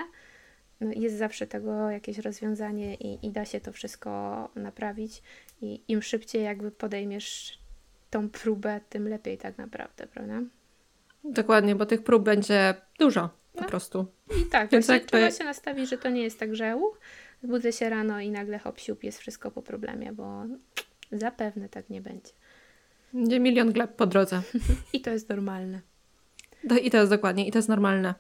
[0.82, 5.22] no jest zawsze tego jakieś rozwiązanie i, i da się to wszystko naprawić.
[5.62, 7.60] I im szybciej jakby podejmiesz
[8.10, 10.42] tą próbę, tym lepiej tak naprawdę, prawda?
[11.24, 13.68] Dokładnie, bo tych prób będzie dużo po no.
[13.68, 14.06] prostu.
[14.42, 15.08] I tak, Więc jakby...
[15.08, 16.80] trzeba się nastawić, że to nie jest tak, że
[17.44, 20.44] budzę się rano i nagle hop siup, jest wszystko po problemie, bo
[21.12, 22.32] zapewne tak nie będzie.
[23.14, 24.42] Będzie milion gleb po drodze.
[24.94, 25.82] I to jest normalne.
[26.84, 28.16] I to jest dokładnie, i to jest normalne.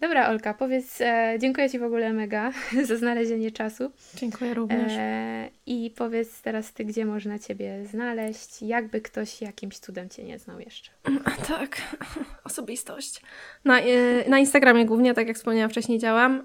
[0.00, 2.52] Dobra, Olka, powiedz, e, dziękuję Ci w ogóle mega
[2.88, 3.90] za znalezienie czasu.
[4.14, 4.92] Dziękuję również.
[4.96, 10.38] E, I powiedz teraz Ty, gdzie można Ciebie znaleźć, jakby ktoś jakimś cudem Cię nie
[10.38, 10.90] znał jeszcze.
[11.48, 11.82] Tak,
[12.44, 13.22] osobistość.
[13.64, 16.42] Na, e, na Instagramie głównie, tak jak wspomniałam wcześniej, działam.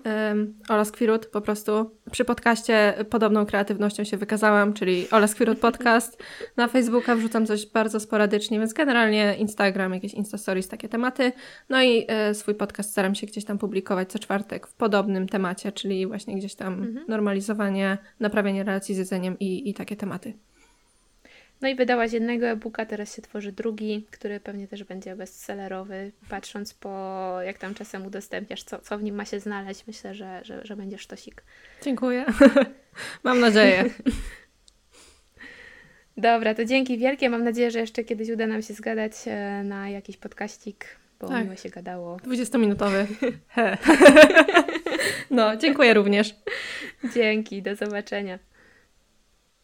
[0.69, 1.91] Ola Skwirut po prostu.
[2.11, 6.23] Przy podcaście podobną kreatywnością się wykazałam, czyli Ola Skwirut Podcast.
[6.57, 11.31] Na Facebooka wrzucam coś bardzo sporadycznie, więc generalnie Instagram, jakieś Insta Stories, takie tematy.
[11.69, 15.27] No i e, swój podcast staram się gdzieś gdzieś tam publikować co czwartek w podobnym
[15.27, 17.05] temacie, czyli właśnie gdzieś tam mhm.
[17.07, 20.33] normalizowanie, naprawienie relacji z jedzeniem i, i takie tematy.
[21.61, 26.11] No i wydałaś jednego e-booka, teraz się tworzy drugi, który pewnie też będzie bestsellerowy.
[26.29, 30.41] Patrząc po, jak tam czasem udostępniasz, co, co w nim ma się znaleźć, myślę, że,
[30.43, 31.43] że, że będzie sztosik.
[31.81, 32.25] Dziękuję.
[33.23, 33.85] Mam nadzieję.
[36.17, 37.29] Dobra, to dzięki wielkie.
[37.29, 41.43] Mam nadzieję, że jeszcze kiedyś uda nam się zgadać e, na jakiś podkaścik bo tak.
[41.43, 42.17] miło się gadało.
[42.17, 43.05] 20-minutowy.
[45.29, 46.35] no, dziękuję również.
[47.13, 48.39] Dzięki, do zobaczenia.